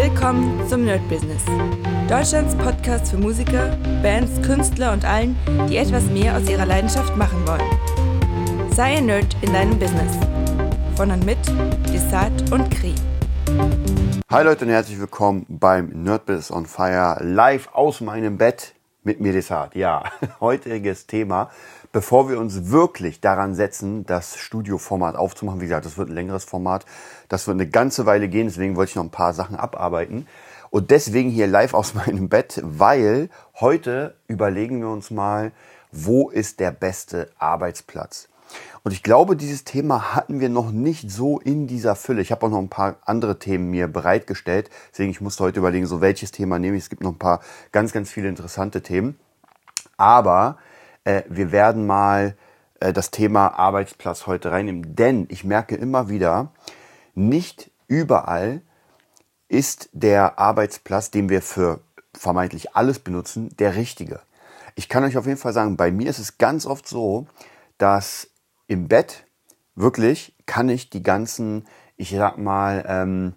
Willkommen 0.00 0.64
zum 0.68 0.84
Nerd 0.84 1.00
Business. 1.08 1.42
Deutschlands 2.08 2.54
Podcast 2.54 3.10
für 3.10 3.16
Musiker, 3.16 3.76
Bands, 4.00 4.40
Künstler 4.46 4.92
und 4.92 5.04
allen, 5.04 5.36
die 5.68 5.76
etwas 5.76 6.04
mehr 6.04 6.36
aus 6.36 6.48
ihrer 6.48 6.66
Leidenschaft 6.66 7.16
machen 7.16 7.44
wollen. 7.44 8.70
Sei 8.70 8.98
ein 8.98 9.06
Nerd 9.06 9.36
in 9.40 9.52
deinem 9.52 9.76
Business. 9.76 10.16
Von 10.94 11.10
und 11.10 11.26
mit 11.26 11.38
Desart 11.92 12.52
und 12.52 12.70
Kri. 12.70 12.94
Hi 14.30 14.44
Leute 14.44 14.66
und 14.66 14.70
herzlich 14.70 15.00
willkommen 15.00 15.44
beim 15.48 15.88
Nerd 15.88 16.26
Business 16.26 16.52
on 16.52 16.66
Fire 16.66 17.18
live 17.20 17.68
aus 17.72 18.00
meinem 18.00 18.38
Bett 18.38 18.74
mit 19.02 19.20
mir 19.20 19.32
Desart. 19.32 19.74
Ja, 19.74 20.04
heutiges 20.40 21.08
Thema 21.08 21.50
bevor 21.92 22.28
wir 22.28 22.38
uns 22.38 22.70
wirklich 22.70 23.20
daran 23.20 23.54
setzen, 23.54 24.04
das 24.06 24.36
Studioformat 24.36 25.16
aufzumachen. 25.16 25.60
Wie 25.60 25.64
gesagt, 25.64 25.86
das 25.86 25.98
wird 25.98 26.10
ein 26.10 26.14
längeres 26.14 26.44
Format. 26.44 26.84
Das 27.28 27.46
wird 27.46 27.56
eine 27.56 27.68
ganze 27.68 28.06
Weile 28.06 28.28
gehen. 28.28 28.46
Deswegen 28.46 28.76
wollte 28.76 28.90
ich 28.90 28.96
noch 28.96 29.04
ein 29.04 29.10
paar 29.10 29.34
Sachen 29.34 29.56
abarbeiten. 29.56 30.26
Und 30.70 30.90
deswegen 30.90 31.30
hier 31.30 31.46
live 31.46 31.74
aus 31.74 31.94
meinem 31.94 32.28
Bett, 32.28 32.60
weil 32.62 33.30
heute 33.60 34.16
überlegen 34.26 34.80
wir 34.80 34.88
uns 34.88 35.10
mal, 35.10 35.52
wo 35.90 36.28
ist 36.28 36.60
der 36.60 36.70
beste 36.70 37.30
Arbeitsplatz? 37.38 38.28
Und 38.82 38.92
ich 38.92 39.02
glaube, 39.02 39.36
dieses 39.36 39.64
Thema 39.64 40.14
hatten 40.14 40.40
wir 40.40 40.48
noch 40.48 40.70
nicht 40.70 41.10
so 41.10 41.38
in 41.38 41.66
dieser 41.66 41.96
Fülle. 41.96 42.22
Ich 42.22 42.30
habe 42.30 42.46
auch 42.46 42.50
noch 42.50 42.58
ein 42.58 42.70
paar 42.70 42.96
andere 43.04 43.38
Themen 43.38 43.70
mir 43.70 43.88
bereitgestellt. 43.88 44.70
Deswegen, 44.92 45.10
ich 45.10 45.20
musste 45.20 45.44
heute 45.44 45.58
überlegen, 45.58 45.86
so 45.86 46.00
welches 46.00 46.30
Thema 46.30 46.58
nehme 46.58 46.76
ich. 46.76 46.84
Es 46.84 46.90
gibt 46.90 47.02
noch 47.02 47.12
ein 47.12 47.18
paar 47.18 47.40
ganz, 47.72 47.92
ganz 47.92 48.10
viele 48.10 48.28
interessante 48.28 48.82
Themen. 48.82 49.18
Aber 49.96 50.58
äh, 51.08 51.24
wir 51.28 51.52
werden 51.52 51.86
mal 51.86 52.36
äh, 52.80 52.92
das 52.92 53.10
Thema 53.10 53.58
Arbeitsplatz 53.58 54.26
heute 54.26 54.52
reinnehmen. 54.52 54.94
Denn 54.94 55.26
ich 55.30 55.42
merke 55.42 55.74
immer 55.74 56.08
wieder, 56.10 56.52
nicht 57.14 57.70
überall 57.86 58.60
ist 59.48 59.88
der 59.92 60.38
Arbeitsplatz, 60.38 61.10
den 61.10 61.30
wir 61.30 61.40
für 61.40 61.80
vermeintlich 62.12 62.76
alles 62.76 62.98
benutzen, 62.98 63.48
der 63.58 63.74
richtige. 63.74 64.20
Ich 64.74 64.90
kann 64.90 65.02
euch 65.02 65.16
auf 65.16 65.26
jeden 65.26 65.38
Fall 65.38 65.54
sagen, 65.54 65.76
bei 65.76 65.90
mir 65.90 66.10
ist 66.10 66.18
es 66.18 66.36
ganz 66.36 66.66
oft 66.66 66.86
so, 66.86 67.26
dass 67.78 68.28
im 68.66 68.88
Bett 68.88 69.24
wirklich 69.74 70.34
kann 70.44 70.68
ich 70.68 70.90
die 70.90 71.02
ganzen, 71.02 71.66
ich 71.96 72.10
sag 72.10 72.36
mal, 72.36 72.84
ähm, 72.86 73.34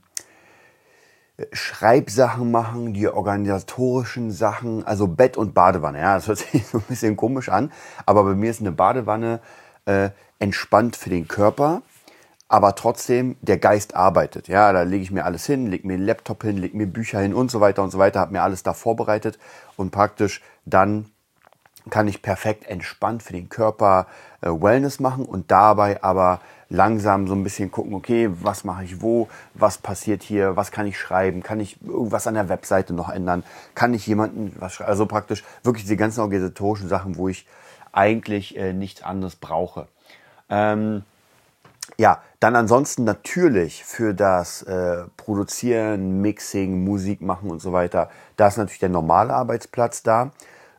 Schreibsachen 1.51 2.51
machen, 2.51 2.93
die 2.93 3.07
organisatorischen 3.07 4.31
Sachen, 4.31 4.85
also 4.85 5.07
Bett 5.07 5.37
und 5.37 5.53
Badewanne. 5.53 5.99
Ja, 5.99 6.15
das 6.15 6.27
hört 6.27 6.39
sich 6.39 6.65
so 6.71 6.79
ein 6.79 6.83
bisschen 6.87 7.15
komisch 7.15 7.49
an, 7.49 7.71
aber 8.05 8.23
bei 8.23 8.35
mir 8.35 8.49
ist 8.49 8.61
eine 8.61 8.71
Badewanne 8.71 9.39
äh, 9.85 10.09
entspannt 10.39 10.95
für 10.95 11.09
den 11.09 11.27
Körper, 11.27 11.81
aber 12.47 12.75
trotzdem 12.75 13.37
der 13.41 13.57
Geist 13.57 13.95
arbeitet. 13.95 14.47
Ja, 14.47 14.73
da 14.73 14.83
lege 14.83 15.03
ich 15.03 15.11
mir 15.11 15.25
alles 15.25 15.45
hin, 15.45 15.67
lege 15.67 15.87
mir 15.87 15.93
einen 15.93 16.05
Laptop 16.05 16.43
hin, 16.43 16.57
lege 16.57 16.75
mir 16.75 16.87
Bücher 16.87 17.19
hin 17.19 17.33
und 17.33 17.49
so 17.49 17.61
weiter 17.61 17.83
und 17.83 17.91
so 17.91 17.99
weiter, 17.99 18.19
habe 18.19 18.33
mir 18.33 18.43
alles 18.43 18.63
da 18.63 18.73
vorbereitet 18.73 19.39
und 19.77 19.91
praktisch 19.91 20.41
dann 20.65 21.05
kann 21.89 22.07
ich 22.07 22.21
perfekt 22.21 22.67
entspannt 22.67 23.23
für 23.23 23.33
den 23.33 23.49
Körper 23.49 24.07
äh, 24.41 24.49
Wellness 24.49 24.99
machen 24.99 25.25
und 25.25 25.49
dabei 25.49 26.03
aber 26.03 26.41
langsam 26.71 27.27
so 27.27 27.35
ein 27.35 27.43
bisschen 27.43 27.69
gucken, 27.69 27.93
okay, 27.93 28.29
was 28.41 28.63
mache 28.63 28.85
ich 28.85 29.01
wo, 29.01 29.27
was 29.53 29.77
passiert 29.77 30.23
hier, 30.23 30.55
was 30.55 30.71
kann 30.71 30.87
ich 30.87 30.97
schreiben, 30.97 31.43
kann 31.43 31.59
ich 31.59 31.77
irgendwas 31.85 32.27
an 32.27 32.33
der 32.33 32.47
Webseite 32.47 32.93
noch 32.93 33.09
ändern, 33.09 33.43
kann 33.75 33.93
ich 33.93 34.07
jemanden 34.07 34.55
was 34.57 34.73
schreiben, 34.73 34.89
also 34.89 35.05
praktisch 35.05 35.43
wirklich 35.63 35.83
diese 35.83 35.97
ganzen 35.97 36.21
organisatorischen 36.21 36.87
Sachen, 36.87 37.17
wo 37.17 37.27
ich 37.27 37.45
eigentlich 37.91 38.57
äh, 38.57 38.71
nichts 38.71 39.03
anderes 39.03 39.35
brauche. 39.35 39.87
Ähm, 40.49 41.03
ja, 41.97 42.21
dann 42.39 42.55
ansonsten 42.55 43.03
natürlich 43.03 43.83
für 43.83 44.13
das 44.13 44.63
äh, 44.63 45.03
Produzieren, 45.17 46.21
Mixing, 46.21 46.85
Musik 46.85 47.19
machen 47.21 47.51
und 47.51 47.61
so 47.61 47.73
weiter, 47.73 48.09
da 48.37 48.47
ist 48.47 48.57
natürlich 48.57 48.79
der 48.79 48.89
normale 48.89 49.33
Arbeitsplatz 49.33 50.03
da, 50.03 50.31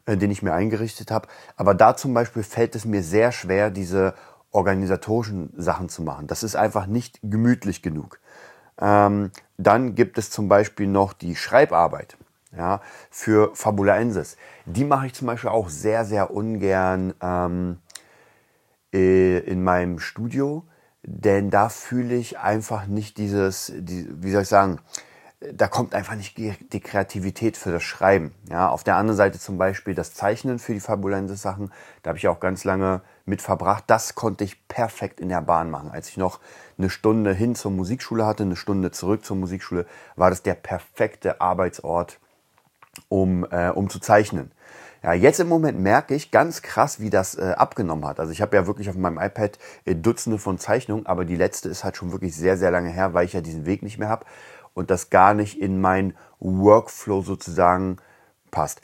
äh, 0.06 0.16
den 0.16 0.30
ich 0.30 0.42
mir 0.42 0.54
eingerichtet 0.54 1.10
habe. 1.10 1.28
Aber 1.56 1.74
da 1.74 1.96
zum 1.96 2.14
Beispiel 2.14 2.42
fällt 2.42 2.74
es 2.76 2.86
mir 2.86 3.02
sehr 3.02 3.30
schwer, 3.30 3.70
diese 3.70 4.14
organisatorischen 4.52 5.52
Sachen 5.56 5.88
zu 5.88 6.02
machen. 6.02 6.26
Das 6.26 6.42
ist 6.42 6.56
einfach 6.56 6.86
nicht 6.86 7.18
gemütlich 7.22 7.82
genug. 7.82 8.20
Ähm, 8.80 9.30
dann 9.58 9.94
gibt 9.94 10.18
es 10.18 10.30
zum 10.30 10.48
Beispiel 10.48 10.86
noch 10.86 11.12
die 11.12 11.36
Schreibarbeit 11.36 12.16
ja, 12.56 12.80
für 13.10 13.54
Fabulaensis. 13.54 14.36
Die 14.66 14.84
mache 14.84 15.06
ich 15.06 15.14
zum 15.14 15.26
Beispiel 15.26 15.50
auch 15.50 15.68
sehr, 15.68 16.04
sehr 16.04 16.30
ungern 16.30 17.14
ähm, 17.20 17.78
äh, 18.92 19.38
in 19.38 19.62
meinem 19.64 19.98
Studio, 19.98 20.64
denn 21.02 21.50
da 21.50 21.68
fühle 21.68 22.14
ich 22.14 22.38
einfach 22.38 22.86
nicht 22.86 23.18
dieses, 23.18 23.72
die, 23.74 24.06
wie 24.22 24.30
soll 24.30 24.42
ich 24.42 24.48
sagen, 24.48 24.78
da 25.52 25.66
kommt 25.66 25.94
einfach 25.94 26.14
nicht 26.14 26.38
die 26.38 26.80
Kreativität 26.80 27.56
für 27.56 27.72
das 27.72 27.82
Schreiben. 27.82 28.32
Ja, 28.48 28.68
auf 28.68 28.84
der 28.84 28.96
anderen 28.96 29.16
Seite 29.16 29.40
zum 29.40 29.58
Beispiel 29.58 29.94
das 29.94 30.14
Zeichnen 30.14 30.60
für 30.60 30.72
die 30.72 30.78
Fabulensis-Sachen, 30.78 31.72
da 32.02 32.10
habe 32.10 32.18
ich 32.18 32.28
auch 32.28 32.38
ganz 32.38 32.62
lange 32.62 33.00
mit 33.24 33.42
verbracht. 33.42 33.84
Das 33.86 34.14
konnte 34.14 34.44
ich 34.44 34.66
perfekt 34.68 35.20
in 35.20 35.28
der 35.28 35.42
Bahn 35.42 35.70
machen. 35.70 35.90
Als 35.90 36.08
ich 36.08 36.16
noch 36.16 36.40
eine 36.78 36.90
Stunde 36.90 37.32
hin 37.32 37.54
zur 37.54 37.70
Musikschule 37.70 38.26
hatte, 38.26 38.42
eine 38.42 38.56
Stunde 38.56 38.90
zurück 38.90 39.24
zur 39.24 39.36
Musikschule, 39.36 39.86
war 40.16 40.30
das 40.30 40.42
der 40.42 40.54
perfekte 40.54 41.40
Arbeitsort, 41.40 42.18
um, 43.08 43.46
äh, 43.50 43.70
um 43.70 43.88
zu 43.88 44.00
zeichnen. 44.00 44.52
Ja, 45.02 45.12
jetzt 45.14 45.40
im 45.40 45.48
Moment 45.48 45.80
merke 45.80 46.14
ich 46.14 46.30
ganz 46.30 46.62
krass, 46.62 47.00
wie 47.00 47.10
das 47.10 47.34
äh, 47.34 47.54
abgenommen 47.56 48.06
hat. 48.06 48.20
Also 48.20 48.30
ich 48.30 48.40
habe 48.40 48.54
ja 48.54 48.68
wirklich 48.68 48.88
auf 48.88 48.96
meinem 48.96 49.18
iPad 49.18 49.58
äh, 49.84 49.96
Dutzende 49.96 50.38
von 50.38 50.58
Zeichnungen, 50.58 51.06
aber 51.06 51.24
die 51.24 51.34
letzte 51.34 51.68
ist 51.68 51.82
halt 51.82 51.96
schon 51.96 52.12
wirklich 52.12 52.36
sehr, 52.36 52.56
sehr 52.56 52.70
lange 52.70 52.90
her, 52.90 53.12
weil 53.12 53.24
ich 53.24 53.32
ja 53.32 53.40
diesen 53.40 53.66
Weg 53.66 53.82
nicht 53.82 53.98
mehr 53.98 54.08
habe 54.08 54.26
und 54.74 54.90
das 54.90 55.10
gar 55.10 55.34
nicht 55.34 55.60
in 55.60 55.80
mein 55.80 56.16
Workflow 56.38 57.22
sozusagen 57.22 57.96
passt. 58.52 58.80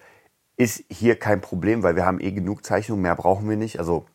Ist 0.56 0.82
hier 0.90 1.16
kein 1.16 1.40
Problem, 1.40 1.84
weil 1.84 1.94
wir 1.94 2.04
haben 2.04 2.20
eh 2.20 2.32
genug 2.32 2.64
Zeichnungen, 2.64 3.02
mehr 3.02 3.14
brauchen 3.14 3.48
wir 3.48 3.56
nicht. 3.56 3.78
Also 3.78 4.06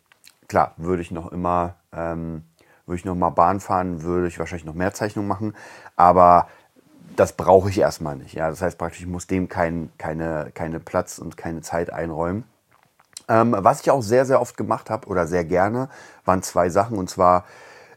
klar, 0.47 0.73
würde 0.77 1.01
ich 1.01 1.11
noch 1.11 1.31
immer, 1.31 1.75
ähm, 1.91 2.43
würde 2.85 2.99
ich 2.99 3.05
noch 3.05 3.15
mal 3.15 3.29
Bahn 3.29 3.59
fahren, 3.59 4.03
würde 4.03 4.27
ich 4.27 4.39
wahrscheinlich 4.39 4.65
noch 4.65 4.73
mehr 4.73 4.93
Zeichnungen 4.93 5.27
machen, 5.27 5.55
aber 5.95 6.47
das 7.15 7.33
brauche 7.33 7.69
ich 7.69 7.79
erstmal 7.79 8.15
nicht. 8.15 8.33
Ja, 8.33 8.49
das 8.49 8.61
heißt 8.61 8.77
praktisch, 8.77 9.01
ich 9.01 9.07
muss 9.07 9.27
dem 9.27 9.49
kein, 9.49 9.91
keine, 9.97 10.51
keine 10.53 10.79
Platz 10.79 11.19
und 11.19 11.37
keine 11.37 11.61
Zeit 11.61 11.91
einräumen. 11.91 12.43
Ähm, 13.29 13.55
was 13.57 13.81
ich 13.81 13.91
auch 13.91 14.01
sehr, 14.01 14.25
sehr 14.25 14.41
oft 14.41 14.57
gemacht 14.57 14.89
habe 14.89 15.07
oder 15.07 15.27
sehr 15.27 15.45
gerne, 15.45 15.89
waren 16.25 16.41
zwei 16.41 16.69
Sachen. 16.69 16.97
Und 16.97 17.09
zwar 17.09 17.45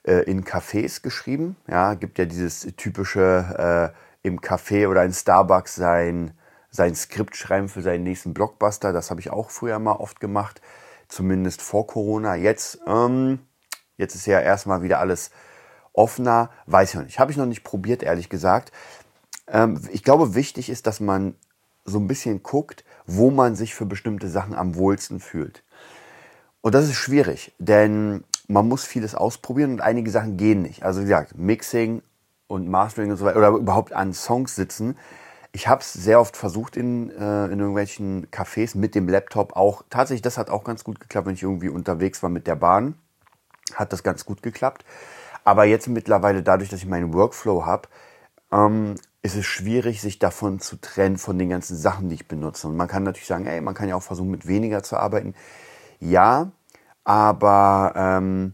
äh, 0.05 0.23
in 0.31 0.45
Cafés 0.45 1.03
geschrieben. 1.03 1.57
Ja, 1.67 1.95
gibt 1.95 2.19
ja 2.19 2.25
dieses 2.25 2.61
typische 2.77 3.93
äh, 4.23 4.27
im 4.27 4.41
Café 4.41 4.89
oder 4.89 5.05
in 5.05 5.13
Starbucks 5.13 5.75
sein, 5.75 6.33
sein 6.71 6.95
Skript 6.95 7.37
schreiben 7.37 7.69
für 7.69 7.83
seinen 7.83 8.05
nächsten 8.05 8.35
Blockbuster. 8.35 8.93
Das 8.93 9.11
habe 9.11 9.21
ich 9.21 9.31
auch 9.31 9.51
früher 9.51 9.79
mal 9.79 9.93
oft 9.93 10.21
gemacht, 10.21 10.61
zumindest 11.09 11.63
vor 11.63 11.87
Corona. 11.87 12.35
Jetzt, 12.35 12.81
ähm, 12.87 13.41
jetzt 13.97 14.15
ist 14.15 14.27
ja 14.27 14.41
erstmal 14.41 14.83
wieder 14.83 14.99
alles 14.99 15.31
offener. 15.93 16.51
Weiß 16.67 16.91
ich 16.91 16.95
noch 16.97 17.05
nicht. 17.05 17.19
Habe 17.19 17.31
ich 17.31 17.37
noch 17.37 17.47
nicht 17.47 17.65
probiert, 17.65 18.03
ehrlich 18.03 18.29
gesagt. 18.29 18.73
Ähm, 19.49 19.81
ich 19.91 20.03
glaube, 20.03 20.35
wichtig 20.35 20.69
ist, 20.71 20.87
dass 20.87 21.01
man 21.01 21.35
so 21.85 21.99
ein 21.99 22.09
bisschen 22.09 22.43
guckt, 22.43 22.85
wo 23.07 23.31
man 23.31 23.55
sich 23.55 23.75
für 23.75 23.87
bestimmte 23.87 24.29
Sachen 24.29 24.55
am 24.55 24.75
wohlsten 24.75 25.21
fühlt. 25.21 25.63
Und 26.61 26.75
das 26.75 26.87
ist 26.87 26.97
schwierig, 26.97 27.55
denn 27.59 28.25
man 28.49 28.69
muss 28.69 28.85
vieles 28.85 29.15
ausprobieren 29.15 29.73
und 29.73 29.81
einige 29.81 30.11
Sachen 30.11 30.37
gehen 30.37 30.63
nicht. 30.63 30.83
Also 30.83 31.01
wie 31.01 31.05
gesagt, 31.05 31.39
Mixing 31.39 32.03
und 32.49 32.69
Mastering 32.69 33.11
und 33.11 33.17
so 33.17 33.25
weiter 33.25 33.39
oder 33.39 33.51
überhaupt 33.51 33.93
an 33.93 34.13
Songs 34.13 34.57
sitzen. 34.57 34.97
Ich 35.57 35.69
habe 35.69 35.81
es 35.81 35.91
sehr 35.95 36.21
oft 36.21 36.37
versucht 36.37 36.77
in, 36.77 37.09
äh, 37.09 37.47
in 37.47 37.61
irgendwelchen 37.61 38.27
Cafés 38.27 38.77
mit 38.77 38.95
dem 38.95 39.09
Laptop 39.09 39.57
auch. 39.57 39.85
Tatsächlich, 39.89 40.21
das 40.21 40.37
hat 40.37 40.51
auch 40.51 40.65
ganz 40.65 40.85
gut 40.85 41.01
geklappt, 41.01 41.27
wenn 41.27 41.33
ich 41.33 41.43
irgendwie 41.43 41.71
unterwegs 41.71 42.23
war 42.23 42.29
mit 42.29 42.47
der 42.47 42.57
Bahn. 42.57 42.97
Hat 43.73 43.91
das 43.91 44.03
ganz 44.03 44.27
gut 44.27 44.43
geklappt. 44.43 44.85
Aber 45.45 45.65
jetzt 45.65 45.89
mittlerweile, 45.89 46.43
dadurch, 46.43 46.69
dass 46.69 46.81
ich 46.81 46.87
meinen 46.87 47.15
Workflow 47.15 47.65
habe, 47.65 47.89
ähm, 48.53 48.97
ist 49.23 49.35
es 49.35 49.47
schwierig, 49.47 50.03
sich 50.03 50.19
davon 50.19 50.61
zu 50.61 50.79
trennen, 50.79 51.17
von 51.17 51.39
den 51.39 51.49
ganzen 51.49 51.75
Sachen, 51.75 52.11
die 52.11 52.17
ich 52.17 52.29
benutze. 52.29 52.69
Und 52.69 52.77
man 52.77 52.87
kann 52.87 53.05
natürlich 53.05 53.27
sagen, 53.27 53.47
ey, 53.47 53.63
man 53.63 53.73
kann 53.73 53.89
ja 53.89 53.97
auch 53.97 54.03
versuchen, 54.03 54.31
mit 54.31 54.47
weniger 54.47 54.83
zu 54.83 54.99
arbeiten. 54.99 55.35
Ja, 56.01 56.53
aber 57.03 57.95
ähm, 57.97 58.53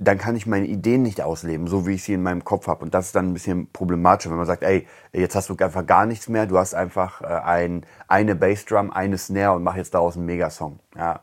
dann 0.00 0.18
kann 0.18 0.36
ich 0.36 0.46
meine 0.46 0.66
Ideen 0.66 1.02
nicht 1.02 1.22
ausleben, 1.22 1.66
so 1.66 1.86
wie 1.86 1.94
ich 1.94 2.04
sie 2.04 2.14
in 2.14 2.22
meinem 2.22 2.44
Kopf 2.44 2.66
habe. 2.68 2.84
Und 2.84 2.94
das 2.94 3.06
ist 3.06 3.16
dann 3.16 3.28
ein 3.28 3.34
bisschen 3.34 3.70
problematischer, 3.72 4.30
wenn 4.30 4.38
man 4.38 4.46
sagt, 4.46 4.62
ey, 4.62 4.86
jetzt 5.12 5.34
hast 5.34 5.48
du 5.48 5.56
einfach 5.56 5.86
gar 5.86 6.06
nichts 6.06 6.28
mehr, 6.28 6.46
du 6.46 6.58
hast 6.58 6.74
einfach 6.74 7.20
äh, 7.22 7.26
ein, 7.26 7.84
eine 8.06 8.34
Bassdrum, 8.34 8.92
eine 8.92 9.18
Snare 9.18 9.56
und 9.56 9.62
mach 9.62 9.76
jetzt 9.76 9.94
daraus 9.94 10.16
einen 10.16 10.26
Megasong. 10.26 10.78
Ja, 10.96 11.20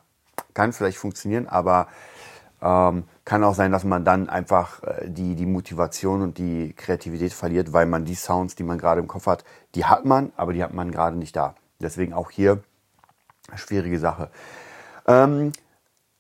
kann 0.54 0.74
vielleicht 0.74 0.98
funktionieren, 0.98 1.48
aber 1.48 1.88
ähm, 2.62 3.04
kann 3.24 3.44
auch 3.44 3.56
sein, 3.56 3.72
dass 3.72 3.84
man 3.84 4.04
dann 4.04 4.30
einfach 4.30 4.84
äh, 4.84 5.10
die, 5.10 5.36
die 5.36 5.46
Motivation 5.46 6.22
und 6.22 6.38
die 6.38 6.74
Kreativität 6.74 7.34
verliert, 7.34 7.74
weil 7.74 7.86
man 7.86 8.06
die 8.06 8.16
Sounds, 8.16 8.56
die 8.56 8.64
man 8.64 8.78
gerade 8.78 9.02
im 9.02 9.08
Kopf 9.08 9.28
hat, 9.28 9.46
die 9.76 9.86
hat 9.86 10.06
man, 10.06 10.32
aber 10.36 10.54
die 10.54 10.64
hat 10.64 10.74
man 10.74 10.92
gerade 10.92 11.18
nicht 11.18 11.36
da. 11.36 11.56
Deswegen 11.80 12.14
auch 12.14 12.32
hier 12.32 12.64
schwierige 13.56 14.00
Sache. 14.00 14.30
Ähm, 15.08 15.52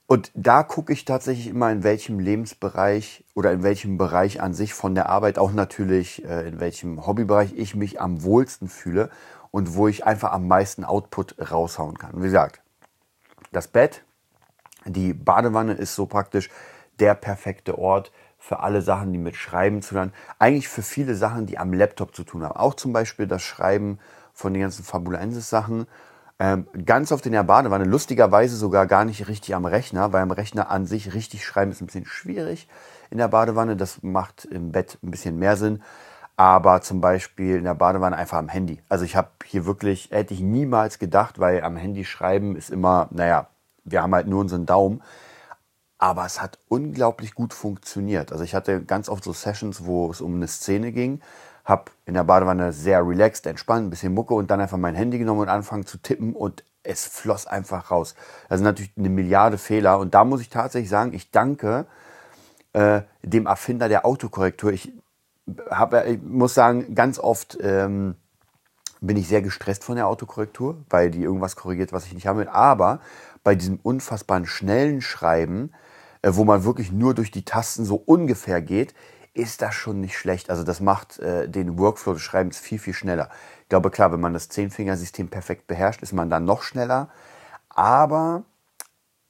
Und 0.08 0.32
da 0.36 0.62
gucke 0.62 0.94
ich 0.94 1.06
tatsächlich 1.06 1.48
immer, 1.48 1.72
in 1.72 1.84
welchem 1.84 2.20
Lebensbereich 2.20 3.26
oder 3.34 3.52
in 3.52 3.64
welchem 3.64 3.98
Bereich 3.98 4.40
an 4.40 4.54
sich 4.54 4.74
von 4.74 4.94
der 4.94 5.10
Arbeit, 5.10 5.40
auch 5.40 5.52
natürlich 5.52 6.24
äh, 6.26 6.48
in 6.48 6.60
welchem 6.60 7.08
Hobbybereich 7.08 7.54
ich 7.56 7.76
mich 7.76 8.00
am 8.00 8.22
wohlsten 8.24 8.68
fühle 8.68 9.10
und 9.50 9.76
wo 9.76 9.88
ich 9.88 10.06
einfach 10.06 10.32
am 10.32 10.48
meisten 10.48 10.84
Output 10.84 11.36
raushauen 11.52 11.98
kann. 11.98 12.18
Wie 12.18 12.26
gesagt, 12.26 12.62
das 13.52 13.68
Bett, 13.68 14.04
die 14.86 15.14
Badewanne 15.14 15.74
ist 15.74 15.96
so 15.96 16.06
praktisch 16.06 16.50
der 17.00 17.16
perfekte 17.16 17.80
Ort 17.80 18.12
für 18.38 18.60
alle 18.60 18.84
Sachen, 18.84 19.12
die 19.12 19.18
mit 19.18 19.36
Schreiben 19.36 19.82
zu 19.82 19.96
tun. 19.96 20.14
Eigentlich 20.38 20.68
für 20.68 20.84
viele 20.84 21.16
Sachen, 21.16 21.48
die 21.48 21.58
am 21.58 21.74
Laptop 21.74 22.16
zu 22.16 22.24
tun 22.24 22.44
haben. 22.44 22.56
Auch 22.56 22.76
zum 22.76 22.94
Beispiel 22.94 23.26
das 23.26 23.42
Schreiben 23.42 23.98
von 24.34 24.54
den 24.54 24.62
ganzen 24.62 24.84
Fabulensis-Sachen 24.84 25.88
ähm, 26.38 26.68
ganz 26.86 27.12
oft 27.12 27.26
in 27.26 27.32
der 27.32 27.44
Badewanne, 27.44 27.86
lustigerweise 27.86 28.58
sogar 28.58 28.88
gar 28.88 29.06
nicht 29.06 29.28
richtig 29.28 29.56
am 29.56 29.66
Rechner, 29.66 30.12
weil 30.12 30.22
am 30.22 30.32
Rechner 30.32 30.70
an 30.70 30.86
sich 30.86 31.14
richtig 31.14 31.46
schreiben 31.46 31.72
ist 31.72 31.82
ein 31.82 31.86
bisschen 31.86 32.06
schwierig 32.06 32.68
in 33.10 33.18
der 33.18 33.30
Badewanne. 33.30 33.78
Das 33.78 34.04
macht 34.04 34.46
im 34.46 34.72
Bett 34.72 34.98
ein 35.02 35.12
bisschen 35.12 35.38
mehr 35.40 35.56
Sinn. 35.56 35.82
Aber 36.38 36.82
zum 36.82 37.00
Beispiel 37.00 37.56
in 37.56 37.64
der 37.64 37.76
Badewanne 37.76 38.18
einfach 38.18 38.38
am 38.38 38.50
Handy. 38.50 38.82
Also 38.90 39.06
ich 39.06 39.16
habe 39.16 39.30
hier 39.46 39.66
wirklich, 39.66 40.10
hätte 40.12 40.34
ich 40.34 40.42
niemals 40.42 41.00
gedacht, 41.00 41.40
weil 41.40 41.64
am 41.64 41.78
Handy 41.78 42.04
schreiben 42.04 42.58
ist 42.58 42.70
immer, 42.70 43.08
naja, 43.12 43.48
wir 43.86 44.02
haben 44.02 44.14
halt 44.14 44.28
nur 44.28 44.42
unseren 44.42 44.66
Daumen. 44.66 45.02
Aber 45.98 46.26
es 46.26 46.42
hat 46.42 46.60
unglaublich 46.68 47.34
gut 47.36 47.54
funktioniert. 47.54 48.34
Also 48.34 48.44
ich 48.44 48.54
hatte 48.54 48.84
ganz 48.84 49.08
oft 49.08 49.24
so 49.24 49.32
Sessions, 49.32 49.86
wo 49.86 50.12
es 50.12 50.20
um 50.20 50.36
eine 50.36 50.50
Szene 50.50 50.92
ging 50.92 51.22
habe 51.66 51.92
in 52.06 52.14
der 52.14 52.24
Badewanne 52.24 52.72
sehr 52.72 53.06
relaxed, 53.06 53.48
entspannt, 53.48 53.88
ein 53.88 53.90
bisschen 53.90 54.14
Mucke 54.14 54.36
und 54.36 54.52
dann 54.52 54.62
einfach 54.62 54.78
mein 54.78 54.96
Handy 54.96 55.18
genommen 55.18 55.42
und 55.42 55.50
anfangen 55.50 55.86
zu 55.86 55.98
tippen 55.98 56.34
und 56.34 56.64
es 56.84 57.06
floss 57.06 57.48
einfach 57.48 57.90
raus. 57.90 58.16
Das 58.48 58.60
sind 58.60 58.66
natürlich 58.66 58.92
eine 58.96 59.10
Milliarde 59.10 59.58
Fehler 59.58 60.00
und 60.00 60.14
da 60.14 60.24
muss 60.24 60.42
ich 60.42 60.50
tatsächlich 60.50 60.90
sagen, 60.90 61.14
ich 61.14 61.32
danke 61.32 61.88
äh, 62.74 63.02
dem 63.24 63.48
Erfinder 63.48 63.90
der 63.90 64.06
Autokorrektur. 64.06 64.72
Ich, 64.72 64.94
hab, 65.70 65.94
ich 66.06 66.22
muss 66.22 66.54
sagen, 66.54 66.94
ganz 66.94 67.18
oft 67.18 67.58
ähm, 67.62 68.16
bin 69.02 69.18
ich 69.18 69.28
sehr 69.28 69.42
gestresst 69.42 69.84
von 69.84 69.96
der 69.96 70.08
Autokorrektur, 70.08 70.84
weil 70.90 71.10
die 71.10 71.24
irgendwas 71.24 71.56
korrigiert, 71.56 71.94
was 71.94 72.06
ich 72.06 72.14
nicht 72.14 72.28
haben 72.28 72.40
will. 72.40 72.48
Aber 72.48 73.00
bei 73.44 73.56
diesem 73.56 73.80
unfassbaren 73.82 74.46
schnellen 74.46 75.02
Schreiben, 75.02 75.72
äh, 76.22 76.32
wo 76.34 76.44
man 76.44 76.64
wirklich 76.64 76.92
nur 76.92 77.16
durch 77.16 77.32
die 77.32 77.46
Tasten 77.46 77.86
so 77.86 77.96
ungefähr 77.96 78.62
geht, 78.62 78.94
ist 79.36 79.62
das 79.62 79.76
schon 79.76 80.02
nicht 80.02 80.18
schlecht. 80.18 80.50
Also 80.50 80.64
das 80.64 80.80
macht 80.80 81.20
äh, 81.20 81.48
den 81.48 81.78
Workflow 81.78 82.14
des 82.14 82.22
Schreibens 82.22 82.58
viel, 82.58 82.80
viel 82.80 82.94
schneller. 82.94 83.30
Ich 83.64 83.70
glaube, 83.70 83.92
klar, 83.92 84.12
wenn 84.12 84.22
man 84.22 84.34
das 84.34 84.50
Zehnfingersystem 84.50 85.28
perfekt 85.28 85.68
beherrscht, 85.68 86.02
ist 86.02 86.14
man 86.14 86.30
dann 86.30 86.46
noch 86.46 86.64
schneller. 86.64 87.10
Aber 87.70 88.44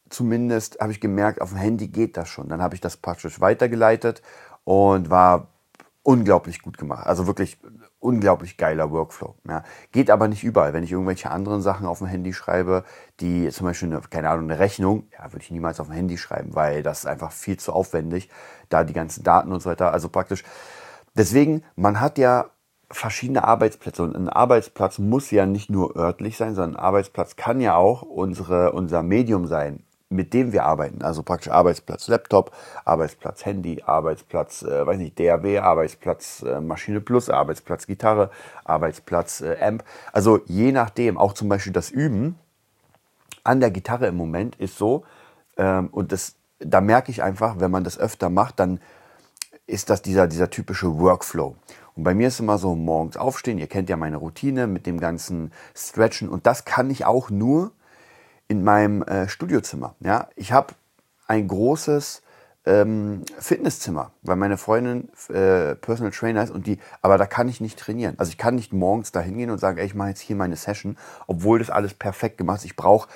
zumindest 0.09 0.79
habe 0.79 0.91
ich 0.91 1.01
gemerkt, 1.01 1.41
auf 1.41 1.49
dem 1.49 1.57
Handy 1.57 1.87
geht 1.87 2.17
das 2.17 2.29
schon. 2.29 2.47
Dann 2.47 2.61
habe 2.61 2.75
ich 2.75 2.81
das 2.81 2.97
praktisch 2.97 3.41
weitergeleitet 3.41 4.21
und 4.63 5.09
war 5.09 5.47
unglaublich 6.03 6.61
gut 6.61 6.77
gemacht. 6.77 7.07
Also 7.07 7.25
wirklich 7.25 7.57
unglaublich 8.05 8.57
geiler 8.57 8.91
Workflow. 8.91 9.35
Ja. 9.47 9.63
Geht 9.91 10.11
aber 10.11 10.27
nicht 10.27 10.43
überall. 10.43 10.73
Wenn 10.73 10.83
ich 10.83 10.91
irgendwelche 10.91 11.31
anderen 11.31 11.61
Sachen 11.61 11.87
auf 11.87 11.97
dem 11.97 12.07
Handy 12.07 12.33
schreibe, 12.33 12.83
die 13.19 13.49
zum 13.49 13.65
Beispiel, 13.65 13.91
eine, 13.91 14.01
keine 14.01 14.29
Ahnung, 14.29 14.49
eine 14.49 14.59
Rechnung, 14.59 15.07
ja, 15.17 15.31
würde 15.33 15.43
ich 15.43 15.51
niemals 15.51 15.79
auf 15.79 15.87
dem 15.87 15.95
Handy 15.95 16.17
schreiben, 16.17 16.55
weil 16.55 16.83
das 16.83 16.99
ist 16.99 17.05
einfach 17.07 17.31
viel 17.31 17.57
zu 17.57 17.73
aufwendig, 17.73 18.29
da 18.69 18.83
die 18.83 18.93
ganzen 18.93 19.23
Daten 19.23 19.51
und 19.51 19.61
so 19.61 19.69
weiter. 19.69 19.91
Also 19.91 20.09
praktisch. 20.09 20.43
Deswegen, 21.17 21.63
man 21.75 21.99
hat 21.99 22.17
ja 22.17 22.45
verschiedene 22.91 23.43
Arbeitsplätze 23.43 24.03
und 24.03 24.15
ein 24.15 24.29
Arbeitsplatz 24.29 24.99
muss 24.99 25.31
ja 25.31 25.45
nicht 25.45 25.69
nur 25.69 25.95
örtlich 25.95 26.37
sein, 26.37 26.55
sondern 26.55 26.75
ein 26.75 26.85
Arbeitsplatz 26.85 27.35
kann 27.35 27.59
ja 27.59 27.75
auch 27.75 28.03
unsere, 28.03 28.73
unser 28.73 29.01
Medium 29.01 29.47
sein 29.47 29.83
mit 30.15 30.33
dem 30.33 30.53
wir 30.53 30.65
arbeiten. 30.65 31.01
Also 31.01 31.23
praktisch 31.23 31.51
Arbeitsplatz 31.51 32.07
Laptop, 32.07 32.51
Arbeitsplatz 32.85 33.45
Handy, 33.45 33.83
Arbeitsplatz, 33.85 34.63
äh, 34.63 34.85
weiß 34.85 34.97
nicht, 34.97 35.19
DAW, 35.19 35.59
Arbeitsplatz 35.59 36.43
äh, 36.43 36.61
Maschine 36.61 37.01
Plus, 37.01 37.29
Arbeitsplatz 37.29 37.85
Gitarre, 37.87 38.31
Arbeitsplatz 38.63 39.41
äh, 39.41 39.57
Amp. 39.61 39.83
Also 40.11 40.39
je 40.45 40.71
nachdem, 40.71 41.17
auch 41.17 41.33
zum 41.33 41.49
Beispiel 41.49 41.73
das 41.73 41.89
Üben 41.89 42.39
an 43.43 43.59
der 43.59 43.71
Gitarre 43.71 44.07
im 44.07 44.15
Moment 44.15 44.55
ist 44.55 44.77
so, 44.77 45.03
ähm, 45.57 45.89
und 45.91 46.11
das, 46.11 46.35
da 46.59 46.81
merke 46.81 47.11
ich 47.11 47.21
einfach, 47.21 47.59
wenn 47.59 47.71
man 47.71 47.83
das 47.83 47.99
öfter 47.99 48.29
macht, 48.29 48.59
dann 48.59 48.79
ist 49.67 49.89
das 49.89 50.01
dieser, 50.01 50.27
dieser 50.27 50.49
typische 50.49 50.99
Workflow. 50.99 51.55
Und 51.95 52.03
bei 52.03 52.13
mir 52.13 52.27
ist 52.27 52.39
immer 52.39 52.57
so 52.57 52.75
morgens 52.75 53.17
aufstehen, 53.17 53.57
ihr 53.57 53.67
kennt 53.67 53.89
ja 53.89 53.97
meine 53.97 54.17
Routine 54.17 54.67
mit 54.67 54.85
dem 54.85 54.99
ganzen 54.99 55.51
Stretchen 55.73 56.29
und 56.29 56.45
das 56.45 56.65
kann 56.65 56.89
ich 56.89 57.05
auch 57.05 57.29
nur, 57.29 57.71
in 58.47 58.63
meinem 58.63 59.01
äh, 59.03 59.27
Studiozimmer. 59.27 59.95
Ja, 59.99 60.29
ich 60.35 60.51
habe 60.51 60.73
ein 61.27 61.47
großes 61.47 62.21
ähm, 62.65 63.23
Fitnesszimmer, 63.39 64.11
weil 64.23 64.35
meine 64.35 64.57
Freundin 64.57 65.09
äh, 65.29 65.75
Personal 65.75 66.11
Trainer 66.11 66.43
ist 66.43 66.51
und 66.51 66.67
die, 66.67 66.79
aber 67.01 67.17
da 67.17 67.25
kann 67.25 67.47
ich 67.47 67.61
nicht 67.61 67.77
trainieren. 67.79 68.15
Also 68.17 68.29
ich 68.31 68.37
kann 68.37 68.55
nicht 68.55 68.73
morgens 68.73 69.11
da 69.11 69.19
hingehen 69.19 69.51
und 69.51 69.59
sagen, 69.59 69.77
ey, 69.77 69.85
ich 69.85 69.95
mache 69.95 70.09
jetzt 70.09 70.21
hier 70.21 70.35
meine 70.35 70.55
Session, 70.55 70.97
obwohl 71.27 71.59
das 71.59 71.69
alles 71.69 71.93
perfekt 71.93 72.37
gemacht 72.37 72.59
ist. 72.59 72.65
Ich 72.65 72.75
brauche 72.75 73.07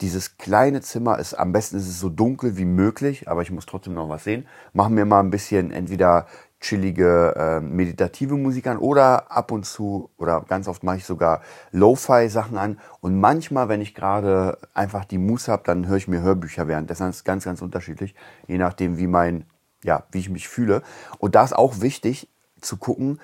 dieses 0.00 0.38
kleine 0.38 0.80
Zimmer 0.80 1.18
ist, 1.18 1.34
am 1.34 1.52
besten 1.52 1.76
ist 1.76 1.88
es 1.88 2.00
so 2.00 2.08
dunkel 2.08 2.56
wie 2.56 2.64
möglich, 2.64 3.28
aber 3.28 3.42
ich 3.42 3.50
muss 3.50 3.66
trotzdem 3.66 3.94
noch 3.94 4.08
was 4.08 4.24
sehen. 4.24 4.46
Machen 4.72 4.96
wir 4.96 5.04
mal 5.04 5.20
ein 5.20 5.30
bisschen 5.30 5.70
entweder 5.70 6.26
chillige 6.64 7.34
äh, 7.36 7.60
meditative 7.60 8.36
Musik 8.36 8.66
an 8.66 8.78
oder 8.78 9.30
ab 9.30 9.52
und 9.52 9.66
zu 9.66 10.10
oder 10.16 10.40
ganz 10.48 10.66
oft 10.66 10.82
mache 10.82 10.96
ich 10.96 11.04
sogar 11.04 11.42
Lo-Fi-Sachen 11.72 12.56
an 12.56 12.80
und 13.00 13.20
manchmal, 13.20 13.68
wenn 13.68 13.82
ich 13.82 13.94
gerade 13.94 14.56
einfach 14.72 15.04
die 15.04 15.18
Muße 15.18 15.52
habe, 15.52 15.62
dann 15.66 15.86
höre 15.86 15.98
ich 15.98 16.08
mir 16.08 16.22
Hörbücher 16.22 16.66
während. 16.66 16.88
Das 16.88 17.00
ist 17.00 17.24
ganz, 17.24 17.44
ganz 17.44 17.60
unterschiedlich, 17.60 18.14
je 18.48 18.56
nachdem, 18.56 18.96
wie 18.96 19.06
mein, 19.06 19.44
ja, 19.82 20.04
wie 20.10 20.20
ich 20.20 20.30
mich 20.30 20.48
fühle. 20.48 20.82
Und 21.18 21.34
da 21.34 21.44
ist 21.44 21.54
auch 21.54 21.82
wichtig 21.82 22.28
zu 22.62 22.78
gucken, 22.78 23.20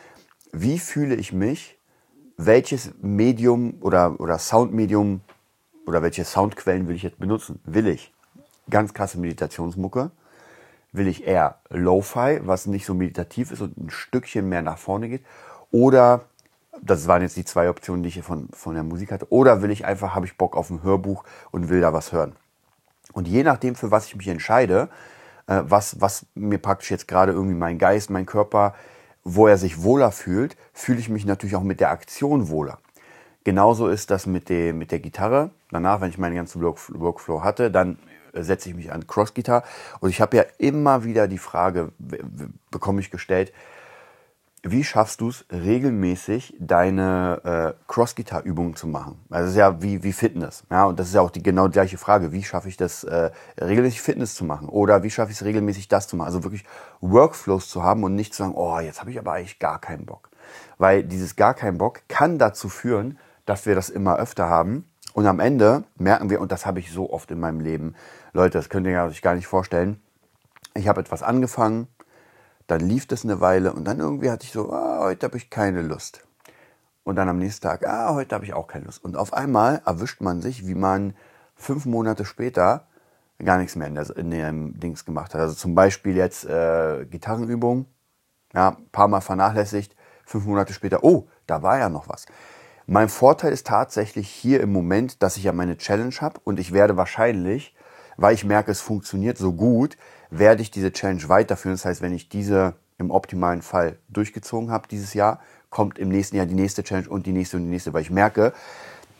wie 0.53 0.79
fühle 0.79 1.15
ich 1.15 1.33
mich, 1.33 1.79
welches 2.37 2.93
Medium 3.01 3.75
oder, 3.81 4.21
oder 4.21 4.39
Soundmedium 4.39 5.23
oder 5.87 6.03
welche 6.03 6.25
Soundquellen 6.25 6.89
will 6.89 6.97
ich 6.97 7.05
jetzt 7.05 7.19
benutzen? 7.19 7.61
Will 7.65 7.87
ich 7.87 8.13
ganz 8.69 8.93
krasse 8.93 9.19
Meditationsmucke? 9.19 10.11
Will 10.93 11.07
ich 11.07 11.27
eher 11.27 11.57
Lo-Fi, 11.69 12.41
was 12.43 12.67
nicht 12.67 12.85
so 12.85 12.95
meditativ 12.95 13.53
ist 13.53 13.61
und 13.61 13.77
ein 13.77 13.91
Stückchen 13.91 14.49
mehr 14.49 14.63
nach 14.63 14.79
vorne 14.79 15.09
geht? 15.09 15.25
Oder, 15.71 16.23
das 16.83 17.07
waren 17.07 17.23
jetzt 17.23 17.37
die 17.37 17.45
zwei 17.45 17.71
Optionen, 17.71 18.03
die 18.03 18.09
ich 18.09 18.15
hier 18.15 18.25
von, 18.25 18.49
von 18.53 18.75
der 18.75 18.83
Musik 18.83 19.13
hatte, 19.13 19.31
oder 19.31 19.63
will 19.63 19.71
ich 19.71 19.85
einfach, 19.85 20.15
habe 20.15 20.27
ich 20.27 20.37
Bock 20.37 20.57
auf 20.57 20.71
ein 20.71 20.83
Hörbuch 20.83 21.25
und 21.53 21.69
will 21.69 21.81
da 21.81 21.93
was 21.93 22.13
hören? 22.13 22.35
Und 23.13 23.29
je 23.29 23.43
nachdem, 23.43 23.75
für 23.75 23.91
was 23.91 24.07
ich 24.07 24.17
mich 24.17 24.29
entscheide, 24.29 24.89
äh, 25.47 25.63
was, 25.65 26.01
was 26.01 26.27
mir 26.35 26.59
praktisch 26.59 26.91
jetzt 26.91 27.09
gerade 27.09 27.33
irgendwie 27.33 27.57
mein 27.57 27.79
Geist, 27.79 28.11
mein 28.11 28.27
Körper, 28.27 28.75
wo 29.25 29.47
er 29.47 29.59
sich 29.59 29.83
wohler 29.83 30.13
fühlt, 30.13 30.57
fühle 30.73 30.99
ich 30.99 31.09
mich 31.09 31.27
natürlich 31.27 31.57
auch 31.57 31.63
mit 31.63 31.81
der 31.81 31.91
Aktion 31.91 32.49
wohler. 32.49 32.79
Genauso 33.45 33.89
ist 33.89 34.11
das 34.11 34.27
mit, 34.27 34.49
dem, 34.49 34.79
mit 34.79 34.93
der 34.93 35.01
Gitarre. 35.01 35.51
Danach, 35.71 36.01
wenn 36.01 36.11
ich 36.11 36.19
meinen 36.19 36.37
ganzen 36.37 36.63
Workflow 36.63 37.43
hatte, 37.43 37.71
dann 37.71 37.99
setze 38.35 38.69
ich 38.69 38.75
mich 38.75 38.93
an 38.93 39.07
Cross-Gitarre. 39.07 39.63
Und 40.01 40.11
ich 40.11 40.21
habe 40.21 40.37
ja 40.37 40.45
immer 40.59 41.05
wieder 41.05 41.29
die 41.29 41.39
Frage, 41.39 41.93
bekomme 42.71 43.01
ich 43.01 43.11
gestellt, 43.11 43.53
wie 44.63 44.85
schaffst 44.85 45.23
du 45.23 45.31
es 45.31 45.47
regelmäßig, 45.51 46.55
deine 46.59 47.77
äh, 47.79 47.83
Cross-Gitar-Übungen 47.89 48.77
zu 48.77 48.89
machen? 48.89 49.19
Also 49.31 49.45
das 49.45 49.51
ist 49.53 49.57
ja 49.57 49.83
wie, 49.83 50.03
wie 50.03 50.13
Fitness. 50.13 50.65
Ja, 50.71 50.85
und 50.85 51.01
das 51.01 51.09
ist 51.09 51.15
ja 51.15 51.23
auch 51.23 51.31
die 51.31 51.43
genau 51.43 51.69
die 51.69 51.73
gleiche 51.73 51.97
Frage. 51.97 52.31
Wie 52.33 52.43
schaffe 52.43 52.69
ich 52.69 52.77
das, 52.77 53.05
äh, 53.05 53.31
regelmäßig 53.59 54.03
Fitness 54.03 54.35
zu 54.35 54.45
machen? 54.45 54.69
Oder 54.69 55.03
wie 55.03 55.11
schaffe 55.11 55.33
ich 55.33 55.39
es 55.39 55.47
regelmäßig, 55.47 55.89
das 55.89 56.09
zu 56.09 56.17
machen? 56.17 56.27
Also 56.27 56.45
wirklich 56.45 56.65
Workflows 57.01 57.71
zu 57.71 57.83
haben 57.83 58.05
und 58.05 58.15
nicht 58.15 58.35
zu 58.35 58.43
sagen, 58.43 58.55
oh, 58.55 58.79
jetzt 58.81 59.01
habe 59.01 59.11
ich 59.11 59.19
aber 59.19 59.33
eigentlich 59.33 59.59
gar 59.59 59.81
keinen 59.81 60.05
Bock. 60.05 60.29
Weil 60.77 61.05
dieses 61.05 61.37
gar 61.37 61.55
keinen 61.55 61.79
Bock 61.79 62.03
kann 62.09 62.39
dazu 62.39 62.69
führen, 62.69 63.19
dass 63.47 63.65
wir 63.65 63.75
das 63.75 63.89
immer 63.89 64.17
öfter 64.17 64.51
haben. 64.51 64.90
Und 65.13 65.27
am 65.27 65.41
Ende 65.41 65.85
merken 65.97 66.31
wir, 66.31 66.41
und 66.41 66.53
das 66.53 66.67
habe 66.67 66.79
ich 66.79 66.93
so 66.93 67.13
oft 67.13 67.31
in 67.31 67.41
meinem 67.41 67.61
Leben, 67.61 67.95
Leute, 68.33 68.59
das 68.59 68.69
könnt 68.69 68.87
ihr 68.87 69.03
euch 69.03 69.23
gar 69.23 69.35
nicht 69.35 69.47
vorstellen. 69.47 70.01
Ich 70.75 70.89
habe 70.89 71.01
etwas 71.01 71.23
angefangen, 71.23 71.89
dann 72.67 72.81
lief 72.81 73.07
das 73.07 73.25
eine 73.25 73.41
Weile 73.41 73.73
und 73.73 73.85
dann 73.85 73.99
irgendwie 73.99 74.31
hatte 74.31 74.45
ich 74.45 74.53
so, 74.53 74.73
ah, 74.73 75.01
heute 75.01 75.27
habe 75.27 75.37
ich 75.37 75.51
keine 75.51 75.83
Lust. 75.83 76.25
Und 77.03 77.17
dann 77.17 77.29
am 77.29 77.39
nächsten 77.39 77.63
Tag, 77.63 77.87
ah, 77.87 78.15
heute 78.15 78.35
habe 78.35 78.45
ich 78.45 78.55
auch 78.55 78.69
keine 78.69 78.85
Lust. 78.85 79.05
Und 79.05 79.17
auf 79.17 79.33
einmal 79.33 79.83
erwischt 79.85 80.21
man 80.21 80.41
sich, 80.41 80.67
wie 80.67 80.77
man 80.77 81.15
fünf 81.57 81.87
Monate 81.87 82.25
später 82.25 82.87
gar 83.45 83.59
nichts 83.59 83.75
mehr 83.75 83.89
in, 83.89 83.95
der, 83.95 84.17
in 84.17 84.31
dem 84.31 84.79
Dings 84.79 85.05
gemacht 85.05 85.35
hat. 85.35 85.41
Also 85.41 85.55
zum 85.55 85.75
Beispiel 85.75 86.17
jetzt 86.17 86.45
äh, 86.45 87.07
Gitarrenübung, 87.07 87.87
ja, 88.53 88.77
ein 88.79 88.89
paar 88.93 89.09
Mal 89.09 89.21
vernachlässigt, 89.21 89.97
fünf 90.25 90.45
Monate 90.45 90.73
später, 90.73 91.03
oh, 91.03 91.29
da 91.47 91.63
war 91.63 91.79
ja 91.79 91.89
noch 91.89 92.09
was. 92.09 92.27
Mein 92.93 93.09
Vorteil 93.09 93.53
ist 93.53 93.69
tatsächlich 93.69 94.29
hier 94.29 94.61
im 94.61 94.73
Moment, 94.73 95.23
dass 95.23 95.37
ich 95.37 95.45
ja 95.45 95.53
meine 95.53 95.77
Challenge 95.77 96.15
habe 96.21 96.41
und 96.45 96.59
ich 96.59 96.73
werde 96.73 96.97
wahrscheinlich 96.97 97.75
weil 98.21 98.35
ich 98.35 98.45
merke, 98.45 98.71
es 98.71 98.83
funktioniert 98.83 99.39
so 99.39 99.53
gut, 99.55 99.97
werde 100.29 100.61
ich 100.61 100.71
diese 100.71 100.93
Challenge 100.93 101.27
weiterführen. 101.29 101.75
Das 101.75 101.87
heißt, 101.87 102.03
wenn 102.03 102.13
ich 102.13 102.29
diese 102.29 102.75
im 102.99 103.11
optimalen 103.11 103.63
Fall 103.63 103.97
durchgezogen 104.11 104.71
habe 104.71 104.89
dieses 104.89 105.15
Jahr, 105.15 105.41
kommt 105.71 105.99
im 105.99 106.11
nächsten 106.11 106.37
Jahr 106.37 106.45
die 106.45 106.55
nächste 106.55 106.85
Challenge 106.85 107.09
und 107.09 107.25
die 107.25 107.33
nächste 107.33 107.57
und 107.57 107.65
die 107.65 107.71
nächste, 107.71 107.95
weil 107.95 108.03
ich 108.03 108.11
merke, 108.11 108.53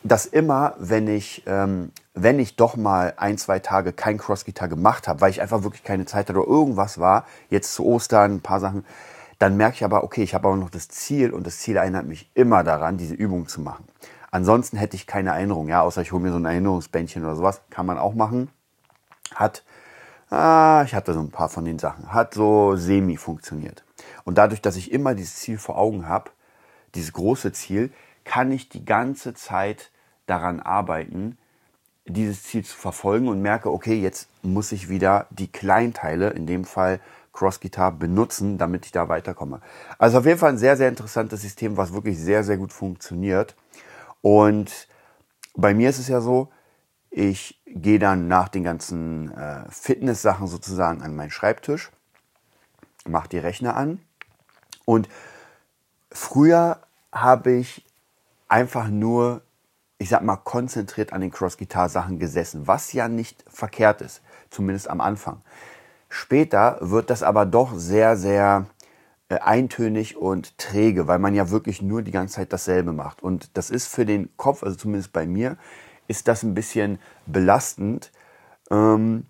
dass 0.03 0.27
immer, 0.27 0.75
wenn 0.79 1.09
ich, 1.09 1.43
ähm, 1.47 1.93
wenn 2.13 2.39
ich 2.39 2.57
doch 2.57 2.77
mal 2.77 3.15
ein, 3.17 3.39
zwei 3.39 3.59
Tage 3.59 3.95
kein 3.95 4.19
Crossgitar 4.19 4.69
gemacht 4.69 5.09
habe, 5.09 5.23
weil 5.23 5.31
ich 5.31 5.41
einfach 5.41 5.63
wirklich 5.63 5.83
keine 5.83 6.05
Zeit 6.05 6.29
hatte 6.29 6.39
oder 6.39 6.49
irgendwas 6.49 6.99
war, 6.99 7.25
jetzt 7.49 7.73
zu 7.73 7.87
Ostern, 7.87 8.35
ein 8.35 8.41
paar 8.41 8.61
Sachen, 8.61 8.85
dann 9.41 9.57
merke 9.57 9.77
ich 9.77 9.85
aber, 9.85 10.05
okay, 10.05 10.23
ich 10.23 10.35
habe 10.35 10.49
aber 10.49 10.57
noch 10.59 10.69
das 10.69 10.89
Ziel 10.89 11.33
und 11.33 11.47
das 11.47 11.59
Ziel 11.59 11.77
erinnert 11.77 12.05
mich 12.05 12.31
immer 12.35 12.63
daran, 12.63 12.99
diese 12.99 13.15
Übung 13.15 13.49
zu 13.49 13.63
machen. 13.63 13.87
Ansonsten 14.31 14.77
hätte 14.77 14.97
ich 14.97 15.07
keine 15.07 15.31
Erinnerung, 15.31 15.67
ja, 15.67 15.81
außer 15.81 16.03
ich 16.03 16.13
hole 16.13 16.23
mir 16.23 16.31
so 16.31 16.37
ein 16.37 16.45
Erinnerungsbändchen 16.45 17.25
oder 17.25 17.35
sowas, 17.35 17.63
kann 17.71 17.87
man 17.87 17.97
auch 17.97 18.13
machen. 18.13 18.51
Hat, 19.35 19.65
ah, 20.29 20.83
ich 20.85 20.95
hatte 20.95 21.15
so 21.15 21.21
ein 21.21 21.31
paar 21.31 21.49
von 21.49 21.65
den 21.65 21.79
Sachen, 21.79 22.13
hat 22.13 22.35
so 22.35 22.77
semi 22.77 23.17
funktioniert. 23.17 23.83
Und 24.25 24.37
dadurch, 24.37 24.61
dass 24.61 24.77
ich 24.77 24.93
immer 24.93 25.15
dieses 25.15 25.37
Ziel 25.37 25.57
vor 25.57 25.79
Augen 25.79 26.07
habe, 26.07 26.31
dieses 26.95 27.15
große 27.15 27.53
Ziel, 27.53 27.91
kann 28.25 28.53
ich 28.53 28.69
die 28.69 28.85
ganze 28.85 29.33
Zeit 29.33 29.91
daran 30.27 30.61
arbeiten, 30.61 31.39
dieses 32.05 32.43
Ziel 32.43 32.63
zu 32.63 32.77
verfolgen 32.77 33.29
und 33.29 33.41
merke, 33.41 33.73
okay, 33.73 33.95
jetzt 33.95 34.29
muss 34.43 34.71
ich 34.73 34.91
wieder 34.91 35.29
die 35.31 35.51
Kleinteile, 35.51 36.29
in 36.29 36.47
dem 36.47 36.67
Fall 36.67 37.01
Cross 37.33 37.61
Guitar, 37.61 37.93
benutzen, 37.93 38.59
damit 38.59 38.87
ich 38.87 38.93
da 38.93 39.09
weiterkomme. 39.09 39.61
Also 39.99 40.19
auf 40.19 40.27
jeden 40.27 40.39
Fall 40.39 40.51
ein 40.51 40.59
sehr, 40.59 40.77
sehr 40.77 40.89
interessantes 40.89 41.43
System, 41.43 41.77
was 41.77 41.93
wirklich 41.93 42.19
sehr, 42.19 42.45
sehr 42.45 42.57
gut 42.57 42.73
funktioniert. 42.73 43.55
Und 44.21 44.89
bei 45.55 45.75
mir 45.75 45.91
ist 45.91 45.99
es 45.99 46.09
ja 46.09 46.21
so, 46.21 46.49
ich 47.11 47.61
gehe 47.67 47.99
dann 47.99 48.29
nach 48.29 48.49
den 48.49 48.65
ganzen 48.65 49.33
äh, 49.33 49.65
Fitness-Sachen 49.71 50.47
sozusagen 50.47 51.03
an 51.03 51.17
meinen 51.17 51.31
Schreibtisch, 51.31 51.91
mache 53.07 53.29
die 53.29 53.39
Rechner 53.39 53.77
an 53.77 54.01
und 54.85 55.09
früher 56.13 56.81
habe 57.13 57.53
ich 57.53 57.85
einfach 58.49 58.89
nur, 58.89 59.43
ich 59.99 60.09
sag 60.09 60.23
mal, 60.23 60.37
konzentriert 60.37 61.13
an 61.13 61.21
den 61.21 61.31
Cross-Guitar-Sachen 61.31 62.19
gesessen, 62.19 62.67
was 62.67 62.93
ja 62.93 63.09
nicht 63.09 63.45
verkehrt 63.49 64.01
ist, 64.01 64.23
zumindest 64.51 64.89
am 64.89 65.01
Anfang. 65.01 65.41
Später 66.11 66.77
wird 66.81 67.09
das 67.09 67.23
aber 67.23 67.47
doch 67.47 67.73
sehr, 67.75 68.17
sehr 68.17 68.67
äh, 69.31 69.39
eintönig 69.39 70.17
und 70.17 70.59
träge, 70.59 71.07
weil 71.07 71.21
man 71.21 71.35
ja 71.37 71.51
wirklich 71.51 71.81
nur 71.81 72.03
die 72.03 72.11
ganze 72.11 72.35
Zeit 72.35 72.53
dasselbe 72.53 72.93
macht. 72.93 73.23
Und 73.23 73.57
das 73.57 73.71
ist 73.71 73.87
für 73.87 74.05
den 74.05 74.29
Kopf, 74.37 74.65
also 74.65 74.77
zumindest 74.77 75.13
bei 75.13 75.25
mir, 75.25 75.57
ist 76.09 76.27
das 76.27 76.43
ein 76.43 76.55
bisschen 76.55 76.99
belastend, 77.27 78.11
ähm, 78.73 79.27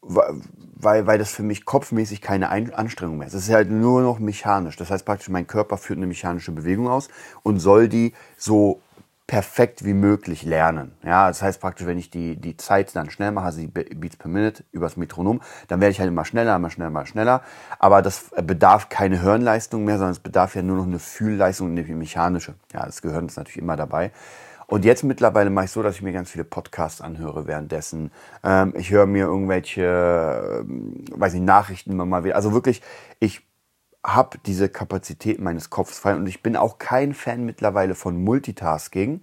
weil, 0.00 1.06
weil 1.06 1.18
das 1.18 1.32
für 1.32 1.42
mich 1.42 1.66
kopfmäßig 1.66 2.22
keine 2.22 2.48
Anstrengung 2.48 3.18
mehr 3.18 3.26
ist. 3.26 3.34
Es 3.34 3.48
ist 3.48 3.54
halt 3.54 3.70
nur 3.70 4.00
noch 4.00 4.18
mechanisch. 4.18 4.76
Das 4.76 4.90
heißt 4.90 5.04
praktisch, 5.04 5.28
mein 5.28 5.46
Körper 5.46 5.76
führt 5.76 5.98
eine 5.98 6.06
mechanische 6.06 6.52
Bewegung 6.52 6.88
aus 6.88 7.10
und 7.42 7.58
soll 7.58 7.90
die 7.90 8.14
so 8.38 8.80
perfekt 9.30 9.84
wie 9.84 9.94
möglich 9.94 10.42
lernen. 10.42 10.90
Ja, 11.04 11.28
das 11.28 11.40
heißt 11.40 11.60
praktisch, 11.60 11.86
wenn 11.86 11.98
ich 11.98 12.10
die, 12.10 12.34
die 12.34 12.56
Zeit 12.56 12.96
dann 12.96 13.10
schnell 13.10 13.30
mache, 13.30 13.44
also 13.44 13.60
die 13.60 13.68
Beats 13.68 14.16
per 14.16 14.28
Minute 14.28 14.64
übers 14.72 14.96
Metronom, 14.96 15.40
dann 15.68 15.80
werde 15.80 15.92
ich 15.92 16.00
halt 16.00 16.08
immer 16.08 16.24
schneller, 16.24 16.56
immer 16.56 16.68
schneller, 16.68 16.88
immer 16.88 17.06
schneller. 17.06 17.42
Aber 17.78 18.02
das 18.02 18.32
bedarf 18.42 18.88
keine 18.88 19.22
Hirnleistung 19.22 19.84
mehr, 19.84 19.98
sondern 19.98 20.14
es 20.14 20.18
bedarf 20.18 20.56
ja 20.56 20.62
nur 20.62 20.78
noch 20.78 20.86
eine 20.86 20.98
Fühlleistung, 20.98 21.70
eine 21.70 21.84
mechanische. 21.84 22.54
Ja, 22.72 22.84
das 22.84 23.02
Gehirn 23.02 23.26
ist 23.26 23.36
natürlich 23.36 23.58
immer 23.58 23.76
dabei. 23.76 24.10
Und 24.66 24.84
jetzt 24.84 25.04
mittlerweile 25.04 25.48
mache 25.50 25.66
ich 25.66 25.70
so, 25.70 25.80
dass 25.84 25.94
ich 25.94 26.02
mir 26.02 26.12
ganz 26.12 26.28
viele 26.28 26.42
Podcasts 26.44 27.00
anhöre 27.00 27.46
währenddessen. 27.46 28.10
Ähm, 28.42 28.74
ich 28.76 28.90
höre 28.90 29.06
mir 29.06 29.26
irgendwelche, 29.26 30.64
ähm, 30.68 31.04
weiß 31.12 31.34
ich, 31.34 31.40
Nachrichten 31.40 31.92
immer 31.92 32.04
mal 32.04 32.24
wieder. 32.24 32.34
Also 32.34 32.52
wirklich, 32.52 32.82
ich 33.20 33.46
habe 34.04 34.38
diese 34.46 34.68
Kapazität 34.68 35.40
meines 35.40 35.70
Kopfs 35.70 35.98
frei 35.98 36.14
und 36.14 36.26
ich 36.26 36.42
bin 36.42 36.56
auch 36.56 36.78
kein 36.78 37.14
Fan 37.14 37.44
mittlerweile 37.44 37.94
von 37.94 38.22
Multitasking, 38.22 39.20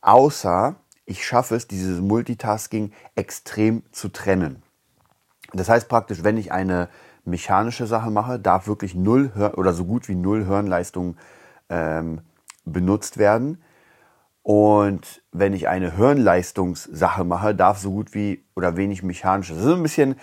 außer 0.00 0.76
ich 1.06 1.26
schaffe 1.26 1.54
es, 1.54 1.66
dieses 1.66 2.00
Multitasking 2.00 2.92
extrem 3.16 3.82
zu 3.92 4.08
trennen. 4.08 4.62
Das 5.54 5.70
heißt 5.70 5.88
praktisch, 5.88 6.22
wenn 6.22 6.36
ich 6.36 6.52
eine 6.52 6.88
mechanische 7.24 7.86
Sache 7.86 8.10
mache, 8.10 8.38
darf 8.38 8.66
wirklich 8.66 8.94
null 8.94 9.32
Hör 9.34 9.56
oder 9.56 9.72
so 9.72 9.84
gut 9.86 10.08
wie 10.08 10.14
null 10.14 10.44
Hirnleistung 10.44 11.16
ähm, 11.70 12.20
benutzt 12.64 13.16
werden. 13.16 13.62
Und 14.42 15.22
wenn 15.32 15.52
ich 15.52 15.68
eine 15.68 15.96
Hirnleistungssache 15.96 17.24
mache, 17.24 17.54
darf 17.54 17.78
so 17.78 17.90
gut 17.90 18.14
wie 18.14 18.44
oder 18.54 18.76
wenig 18.76 19.02
mechanisch. 19.02 19.48
Das 19.48 19.58
ist 19.58 19.66
ein 19.66 19.82
bisschen 19.82 20.16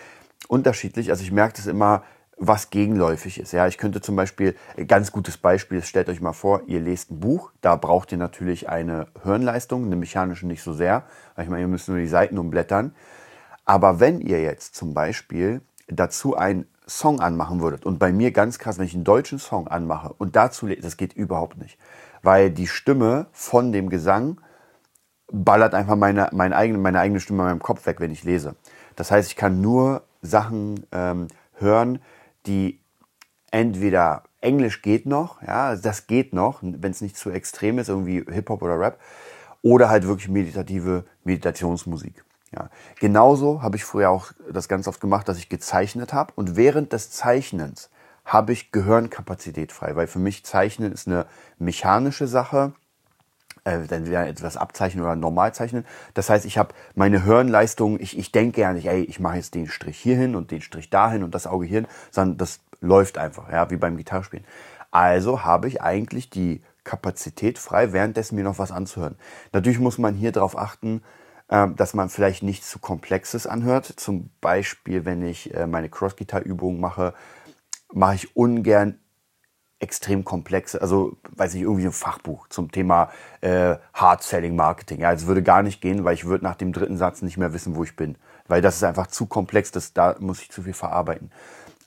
unterschiedlich. 0.48 1.10
Also 1.10 1.24
ich 1.24 1.32
merke 1.32 1.58
das 1.58 1.68
immer, 1.68 2.04
was 2.38 2.70
gegenläufig 2.70 3.40
ist. 3.40 3.54
Ja, 3.54 3.68
ich 3.68 3.78
könnte 3.78 4.02
zum 4.02 4.16
Beispiel, 4.16 4.56
ganz 4.88 5.12
gutes 5.12 5.38
Beispiel, 5.38 5.82
stellt 5.82 6.10
euch 6.10 6.22
mal 6.22 6.34
vor, 6.34 6.62
ihr 6.68 6.80
lest 6.80 7.12
ein 7.12 7.20
Buch, 7.20 7.52
da 7.62 7.76
braucht 7.76 8.12
ihr 8.12 8.18
natürlich 8.18 8.68
eine 8.68 9.08
Hirnleistung, 9.24 9.86
eine 9.86 9.96
mechanische 9.96 10.46
nicht 10.46 10.62
so 10.62 10.74
sehr, 10.74 11.04
weil 11.36 11.46
ich 11.46 11.50
meine, 11.50 11.62
ihr 11.62 11.68
müsst 11.68 11.88
nur 11.88 11.98
die 11.98 12.08
Seiten 12.08 12.38
umblättern. 12.38 12.94
Aber 13.64 14.00
wenn 14.00 14.20
ihr 14.22 14.42
jetzt 14.42 14.76
zum 14.76 14.94
Beispiel 14.94 15.62
dazu 15.88 16.36
einen 16.36 16.68
Song 16.88 17.20
anmachen 17.20 17.62
würdet, 17.62 17.86
und 17.86 18.00
bei 18.00 18.12
mir 18.12 18.32
ganz 18.32 18.60
krass, 18.60 18.78
wenn 18.78 18.86
ich 18.86 18.94
einen 18.94 19.06
deutschen 19.06 19.40
Song 19.40 19.68
anmache 19.68 20.14
und 20.18 20.36
dazu, 20.36 20.68
das 20.68 20.98
geht 20.98 21.14
überhaupt 21.14 21.58
nicht 21.58 21.80
weil 22.26 22.50
die 22.50 22.68
Stimme 22.68 23.28
von 23.32 23.72
dem 23.72 23.90
Gesang 23.90 24.42
ballert 25.32 25.74
einfach 25.74 25.96
meine, 25.96 26.30
meine, 26.34 26.56
eigene, 26.56 26.80
meine 26.80 27.00
eigene 27.00 27.20
Stimme 27.20 27.44
in 27.44 27.50
meinem 27.50 27.62
Kopf 27.62 27.86
weg, 27.86 28.00
wenn 28.00 28.12
ich 28.12 28.24
lese. 28.24 28.56
Das 28.96 29.12
heißt, 29.12 29.30
ich 29.30 29.36
kann 29.36 29.62
nur 29.62 30.04
Sachen 30.22 30.86
ähm, 30.92 31.28
hören, 31.54 32.00
die 32.48 32.80
entweder 33.52 34.24
Englisch 34.42 34.82
geht 34.82 35.06
noch, 35.06 35.42
ja, 35.42 35.76
das 35.76 36.08
geht 36.08 36.34
noch, 36.34 36.60
wenn 36.62 36.92
es 36.92 37.02
nicht 37.02 37.18
zu 37.18 37.32
extrem 37.32 37.80
ist, 37.80 37.90
irgendwie 37.90 38.24
Hip-Hop 38.30 38.62
oder 38.62 38.80
Rap, 38.80 39.00
oder 39.62 39.90
halt 39.90 40.08
wirklich 40.08 40.30
meditative 40.30 41.06
Meditationsmusik. 41.24 42.24
Ja. 42.52 42.70
Genauso 43.00 43.62
habe 43.62 43.78
ich 43.78 43.84
früher 43.84 44.10
auch 44.10 44.32
das 44.52 44.68
ganz 44.68 44.88
oft 44.88 45.02
gemacht, 45.02 45.28
dass 45.28 45.38
ich 45.38 45.50
gezeichnet 45.50 46.14
habe 46.14 46.34
und 46.36 46.56
während 46.56 46.94
des 46.94 47.12
Zeichnens 47.12 47.90
habe 48.24 48.54
ich 48.54 48.72
Gehirnkapazität 48.72 49.72
frei, 49.72 49.96
weil 49.96 50.08
für 50.08 50.20
mich 50.20 50.46
Zeichnen 50.46 50.92
ist 50.92 51.08
eine 51.08 51.26
mechanische 51.60 52.28
Sache, 52.28 52.74
äh, 53.66 53.80
dann 53.88 54.06
wieder 54.06 54.26
etwas 54.28 54.56
abzeichnen 54.56 55.04
oder 55.04 55.16
normal 55.16 55.54
zeichnen. 55.54 55.86
Das 56.14 56.30
heißt, 56.30 56.46
ich 56.46 56.58
habe 56.58 56.74
meine 56.94 57.24
Hirnleistung, 57.26 58.00
ich, 58.00 58.18
ich 58.18 58.32
denke 58.32 58.62
ja 58.62 58.72
nicht, 58.72 58.86
ey, 58.86 59.04
ich 59.04 59.20
mache 59.20 59.36
jetzt 59.36 59.56
den 59.56 59.68
Strich 59.68 59.98
hierhin 60.00 60.36
und 60.36 60.52
den 60.52 60.62
Strich 60.62 60.90
dahin 60.90 61.24
und 61.24 61.36
das 61.36 61.48
Auge 61.48 61.66
hierhin, 61.66 61.88
sondern 62.12 62.38
das 62.38 62.62
läuft 62.80 63.18
einfach, 63.18 63.52
ja, 63.52 63.70
wie 63.70 63.78
beim 63.78 63.98
Gitarrespielen. 63.98 64.46
Also 64.92 65.44
habe 65.44 65.68
ich 65.68 65.82
eigentlich 65.82 66.30
die 66.30 66.62
Kapazität 66.84 67.58
frei, 67.58 67.92
währenddessen 67.92 68.36
mir 68.36 68.44
noch 68.44 68.60
was 68.60 68.72
anzuhören. 68.72 69.18
Natürlich 69.52 69.80
muss 69.80 69.98
man 69.98 70.14
hier 70.14 70.32
darauf 70.32 70.58
achten, 70.58 71.02
äh, 71.48 71.68
dass 71.76 71.94
man 71.94 72.10
vielleicht 72.10 72.44
nichts 72.44 72.70
zu 72.70 72.80
Komplexes 72.80 73.48
anhört. 73.48 73.86
Zum 73.98 74.30
Beispiel, 74.40 75.06
wenn 75.06 75.24
ich 75.24 75.54
äh, 75.54 75.68
meine 75.68 75.90
Cross-Gitar-Übungen 75.90 76.80
mache, 76.80 77.14
mache 77.92 78.16
ich 78.16 78.36
ungern 78.36 79.00
extrem 79.80 80.24
komplexe, 80.24 80.82
also 80.82 81.18
weiß 81.36 81.54
ich, 81.56 81.62
irgendwie 81.62 81.86
ein 81.86 81.92
Fachbuch 81.92 82.48
zum 82.48 82.72
Thema 82.72 83.10
äh, 83.42 83.76
Hard 83.94 84.24
Selling 84.24 84.56
Marketing. 84.56 85.02
Ja, 85.02 85.12
es 85.12 85.28
würde 85.28 85.44
gar 85.44 85.64
nicht 85.64 85.82
gehen, 85.82 86.06
weil 86.06 86.14
ich 86.14 86.26
würde 86.26 86.44
nach 86.44 86.56
dem 86.56 86.72
dritten 86.72 86.98
Satz 86.98 87.22
nicht 87.22 87.38
mehr 87.38 87.54
wissen, 87.54 87.76
wo 87.76 87.84
ich 87.84 87.96
bin. 87.96 88.18
Weil 88.48 88.62
das 88.62 88.78
ist 88.78 88.84
einfach 88.84 89.08
zu 89.08 89.26
komplex, 89.26 89.72
das, 89.72 89.94
da 89.94 90.16
muss 90.20 90.42
ich 90.42 90.50
zu 90.50 90.64
viel 90.64 90.74
verarbeiten. 90.74 91.32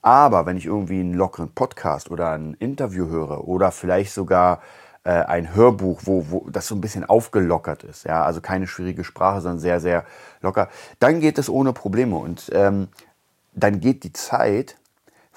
Aber 0.03 0.47
wenn 0.47 0.57
ich 0.57 0.67
irgendwie 0.67 1.01
einen 1.01 1.15
lockeren 1.15 1.51
Podcast 1.53 2.11
oder 2.11 2.33
ein 2.33 2.55
Interview 2.55 3.09
höre 3.09 3.49
oder 3.49 3.73
vielleicht 3.73 4.13
sogar 4.13 4.61
äh, 5.05 5.11
ein 5.11 5.55
Hörbuch, 5.55 6.03
wo, 6.05 6.27
wo 6.31 6.47
das 6.51 6.67
so 6.69 6.75
ein 6.75 6.81
bisschen 6.81 7.05
aufgelockert 7.05 7.85
ist, 7.85 8.05
ja, 8.05 8.23
also 8.23 8.41
keine 8.41 8.67
schwierige 8.67 9.05
Sprache, 9.05 9.41
sondern 9.41 9.61
sehr, 9.61 9.81
sehr 9.81 10.05
locker, 10.41 10.69
dann 10.99 11.21
geht 11.21 11.39
es 11.39 11.49
ohne 11.49 11.73
Probleme 11.73 12.17
und 12.17 12.51
ähm, 12.53 12.89
dann 13.55 13.81
geht 13.81 14.05
die 14.05 14.13
Zeit 14.13 14.77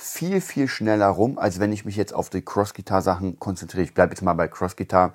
viel, 0.01 0.41
viel 0.41 0.67
schneller 0.67 1.07
rum, 1.07 1.37
als 1.37 1.59
wenn 1.59 1.71
ich 1.71 1.85
mich 1.85 1.95
jetzt 1.95 2.13
auf 2.13 2.29
die 2.29 2.41
Cross-Guitar-Sachen 2.41 3.39
konzentriere. 3.39 3.83
Ich 3.83 3.93
bleibe 3.93 4.13
jetzt 4.13 4.21
mal 4.21 4.33
bei 4.33 4.47
Cross-Guitar, 4.47 5.13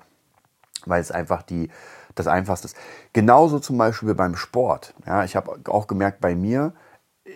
weil 0.85 1.01
es 1.01 1.11
einfach 1.11 1.43
die, 1.43 1.69
das 2.15 2.27
Einfachste 2.27 2.67
ist. 2.67 2.77
Genauso 3.11 3.59
zum 3.59 3.77
Beispiel 3.77 4.15
beim 4.15 4.35
Sport. 4.37 4.93
Ja, 5.05 5.25
ich 5.25 5.35
habe 5.35 5.59
auch 5.69 5.87
gemerkt, 5.87 6.21
bei 6.21 6.35
mir 6.35 6.73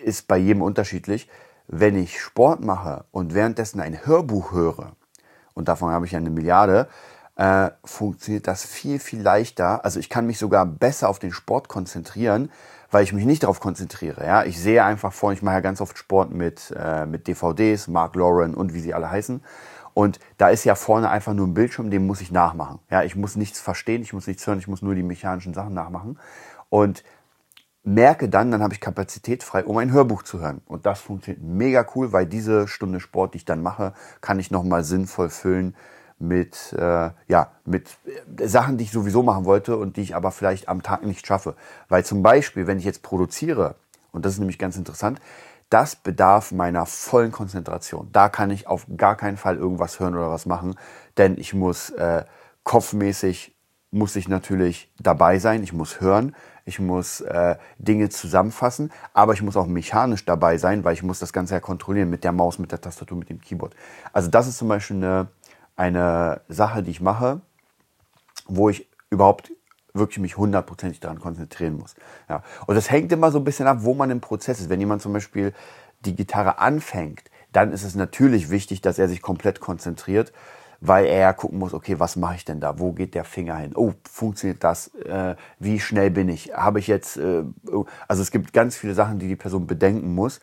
ist 0.04 0.28
bei 0.28 0.38
jedem 0.38 0.62
unterschiedlich. 0.62 1.28
Wenn 1.68 1.94
ich 1.94 2.20
Sport 2.20 2.60
mache 2.64 3.04
und 3.12 3.34
währenddessen 3.34 3.80
ein 3.80 4.06
Hörbuch 4.06 4.52
höre, 4.52 4.92
und 5.52 5.68
davon 5.68 5.90
habe 5.90 6.06
ich 6.06 6.12
ja 6.12 6.18
eine 6.18 6.30
Milliarde, 6.30 6.88
äh, 7.36 7.70
funktioniert 7.84 8.46
das 8.46 8.64
viel, 8.64 8.98
viel 8.98 9.20
leichter. 9.20 9.84
Also 9.84 10.00
ich 10.00 10.08
kann 10.08 10.26
mich 10.26 10.38
sogar 10.38 10.64
besser 10.64 11.10
auf 11.10 11.18
den 11.18 11.32
Sport 11.32 11.68
konzentrieren, 11.68 12.50
weil 12.92 13.02
ich 13.02 13.12
mich 13.12 13.24
nicht 13.24 13.42
darauf 13.42 13.58
konzentriere. 13.58 14.24
Ja? 14.24 14.44
Ich 14.44 14.60
sehe 14.60 14.84
einfach 14.84 15.12
vor, 15.12 15.32
ich 15.32 15.42
mache 15.42 15.56
ja 15.56 15.60
ganz 15.60 15.80
oft 15.80 15.98
Sport 15.98 16.30
mit, 16.30 16.72
äh, 16.78 17.06
mit 17.06 17.26
DVDs, 17.26 17.88
Mark 17.88 18.14
Lauren 18.14 18.54
und 18.54 18.74
wie 18.74 18.80
sie 18.80 18.94
alle 18.94 19.10
heißen. 19.10 19.42
Und 19.94 20.20
da 20.38 20.48
ist 20.50 20.64
ja 20.64 20.74
vorne 20.74 21.10
einfach 21.10 21.34
nur 21.34 21.46
ein 21.46 21.54
Bildschirm, 21.54 21.90
den 21.90 22.06
muss 22.06 22.20
ich 22.20 22.30
nachmachen. 22.30 22.78
Ja, 22.90 23.02
ich 23.02 23.16
muss 23.16 23.34
nichts 23.34 23.60
verstehen, 23.60 24.02
ich 24.02 24.12
muss 24.12 24.26
nichts 24.26 24.46
hören, 24.46 24.58
ich 24.58 24.68
muss 24.68 24.82
nur 24.82 24.94
die 24.94 25.02
mechanischen 25.02 25.54
Sachen 25.54 25.74
nachmachen. 25.74 26.18
Und 26.68 27.02
merke 27.82 28.28
dann, 28.28 28.50
dann 28.50 28.62
habe 28.62 28.74
ich 28.74 28.80
Kapazität 28.80 29.42
frei, 29.42 29.64
um 29.64 29.76
ein 29.78 29.92
Hörbuch 29.92 30.22
zu 30.22 30.40
hören. 30.40 30.60
Und 30.66 30.86
das 30.86 31.00
funktioniert 31.00 31.42
mega 31.42 31.86
cool, 31.94 32.12
weil 32.12 32.26
diese 32.26 32.68
Stunde 32.68 33.00
Sport, 33.00 33.34
die 33.34 33.38
ich 33.38 33.44
dann 33.44 33.62
mache, 33.62 33.94
kann 34.20 34.38
ich 34.38 34.50
nochmal 34.50 34.84
sinnvoll 34.84 35.30
füllen 35.30 35.74
mit, 36.22 36.72
äh, 36.72 37.10
ja, 37.26 37.50
mit 37.64 37.88
Sachen, 38.42 38.78
die 38.78 38.84
ich 38.84 38.92
sowieso 38.92 39.22
machen 39.22 39.44
wollte 39.44 39.76
und 39.76 39.96
die 39.96 40.02
ich 40.02 40.14
aber 40.14 40.30
vielleicht 40.30 40.68
am 40.68 40.82
Tag 40.82 41.04
nicht 41.04 41.26
schaffe. 41.26 41.56
Weil 41.88 42.04
zum 42.04 42.22
Beispiel, 42.22 42.66
wenn 42.66 42.78
ich 42.78 42.84
jetzt 42.84 43.02
produziere, 43.02 43.74
und 44.12 44.24
das 44.24 44.34
ist 44.34 44.38
nämlich 44.38 44.58
ganz 44.58 44.76
interessant, 44.76 45.20
das 45.68 45.96
bedarf 45.96 46.52
meiner 46.52 46.86
vollen 46.86 47.32
Konzentration. 47.32 48.08
Da 48.12 48.28
kann 48.28 48.50
ich 48.50 48.66
auf 48.66 48.86
gar 48.96 49.16
keinen 49.16 49.36
Fall 49.36 49.56
irgendwas 49.56 50.00
hören 50.00 50.14
oder 50.14 50.30
was 50.30 50.46
machen, 50.46 50.76
denn 51.16 51.38
ich 51.38 51.54
muss 51.54 51.90
äh, 51.90 52.24
kopfmäßig 52.62 53.54
muss 53.90 54.16
ich 54.16 54.26
natürlich 54.26 54.90
dabei 54.98 55.38
sein, 55.38 55.62
ich 55.62 55.72
muss 55.72 56.00
hören, 56.00 56.34
ich 56.64 56.78
muss 56.78 57.20
äh, 57.20 57.56
Dinge 57.78 58.08
zusammenfassen, 58.08 58.90
aber 59.12 59.34
ich 59.34 59.42
muss 59.42 59.56
auch 59.56 59.66
mechanisch 59.66 60.24
dabei 60.24 60.56
sein, 60.58 60.84
weil 60.84 60.94
ich 60.94 61.02
muss 61.02 61.18
das 61.18 61.32
Ganze 61.32 61.54
ja 61.54 61.60
kontrollieren 61.60 62.08
mit 62.08 62.24
der 62.24 62.32
Maus, 62.32 62.58
mit 62.58 62.72
der 62.72 62.80
Tastatur, 62.80 63.18
mit 63.18 63.28
dem 63.28 63.40
Keyboard. 63.40 63.74
Also 64.12 64.30
das 64.30 64.46
ist 64.46 64.58
zum 64.58 64.68
Beispiel 64.68 64.96
eine, 64.96 65.28
eine 65.76 66.42
Sache, 66.48 66.82
die 66.82 66.90
ich 66.90 67.00
mache, 67.00 67.40
wo 68.46 68.68
ich 68.68 68.88
überhaupt 69.10 69.52
wirklich 69.94 70.18
mich 70.18 70.36
hundertprozentig 70.36 71.00
daran 71.00 71.20
konzentrieren 71.20 71.76
muss. 71.76 71.94
Ja. 72.28 72.42
Und 72.66 72.74
das 72.74 72.90
hängt 72.90 73.12
immer 73.12 73.30
so 73.30 73.38
ein 73.38 73.44
bisschen 73.44 73.66
ab, 73.66 73.78
wo 73.80 73.94
man 73.94 74.10
im 74.10 74.20
Prozess 74.20 74.60
ist. 74.60 74.70
Wenn 74.70 74.80
jemand 74.80 75.02
zum 75.02 75.12
Beispiel 75.12 75.52
die 76.04 76.16
Gitarre 76.16 76.58
anfängt, 76.58 77.30
dann 77.52 77.72
ist 77.72 77.84
es 77.84 77.94
natürlich 77.94 78.50
wichtig, 78.50 78.80
dass 78.80 78.98
er 78.98 79.08
sich 79.08 79.20
komplett 79.20 79.60
konzentriert, 79.60 80.32
weil 80.80 81.06
er 81.06 81.32
gucken 81.34 81.58
muss, 81.58 81.74
okay, 81.74 82.00
was 82.00 82.16
mache 82.16 82.36
ich 82.36 82.44
denn 82.44 82.58
da? 82.58 82.78
Wo 82.78 82.92
geht 82.92 83.14
der 83.14 83.24
Finger 83.24 83.56
hin? 83.56 83.72
Oh, 83.76 83.92
funktioniert 84.10 84.64
das? 84.64 84.88
Äh, 84.94 85.36
wie 85.58 85.78
schnell 85.78 86.10
bin 86.10 86.28
ich? 86.28 86.54
Habe 86.54 86.80
ich 86.80 86.86
jetzt, 86.86 87.18
äh, 87.18 87.44
oh. 87.70 87.84
also 88.08 88.22
es 88.22 88.30
gibt 88.30 88.52
ganz 88.52 88.76
viele 88.76 88.94
Sachen, 88.94 89.18
die 89.18 89.28
die 89.28 89.36
Person 89.36 89.66
bedenken 89.66 90.14
muss. 90.14 90.40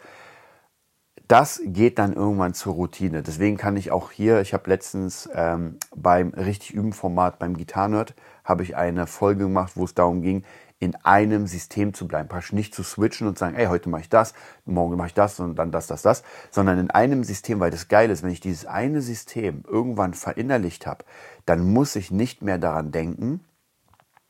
Das 1.29 1.62
geht 1.63 2.00
dann 2.00 2.13
irgendwann 2.13 2.55
zur 2.55 2.74
Routine. 2.74 3.21
Deswegen 3.21 3.55
kann 3.55 3.77
ich 3.77 3.91
auch 3.91 4.09
hier, 4.09 4.41
ich 4.41 4.51
habe 4.55 4.67
letztens 4.67 5.29
ähm, 5.31 5.77
beim 5.95 6.29
richtig 6.29 6.74
üben 6.74 6.91
Format 6.91 7.38
beim 7.38 7.55
Gitarrenerd 7.55 8.15
habe 8.43 8.63
ich 8.63 8.75
eine 8.75 9.05
Folge 9.05 9.43
gemacht, 9.43 9.74
wo 9.75 9.86
es 9.86 9.93
darum 9.93 10.24
ging, 10.24 10.43
in 10.79 10.95
einem 10.95 11.45
System 11.45 11.93
zu 11.93 12.07
bleiben, 12.07 12.29
praktisch 12.29 12.53
nicht 12.53 12.74
zu 12.74 12.81
switchen 12.81 13.27
und 13.27 13.38
sagen, 13.38 13.55
ey, 13.55 13.67
heute 13.67 13.89
mache 13.89 14.01
ich 14.01 14.09
das, 14.09 14.33
morgen 14.65 14.98
mache 14.98 15.09
ich 15.09 15.13
das 15.13 15.39
und 15.39 15.55
dann 15.55 15.71
das, 15.71 15.86
das, 15.86 16.01
das, 16.01 16.24
sondern 16.50 16.79
in 16.79 16.89
einem 16.89 17.24
System, 17.24 17.59
weil 17.59 17.69
das 17.69 17.89
geil 17.89 18.09
ist, 18.09 18.24
wenn 18.24 18.31
ich 18.31 18.39
dieses 18.39 18.65
eine 18.65 19.01
System 19.03 19.63
irgendwann 19.67 20.15
verinnerlicht 20.15 20.88
habe, 20.88 21.05
dann 21.45 21.71
muss 21.71 21.95
ich 21.95 22.09
nicht 22.09 22.41
mehr 22.41 22.57
daran 22.57 22.91
denken, 22.91 23.41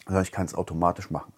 sondern 0.06 0.24
ich 0.24 0.34
kann 0.34 0.48
es 0.48 0.54
automatisch 0.54 1.10
machen. 1.10 1.32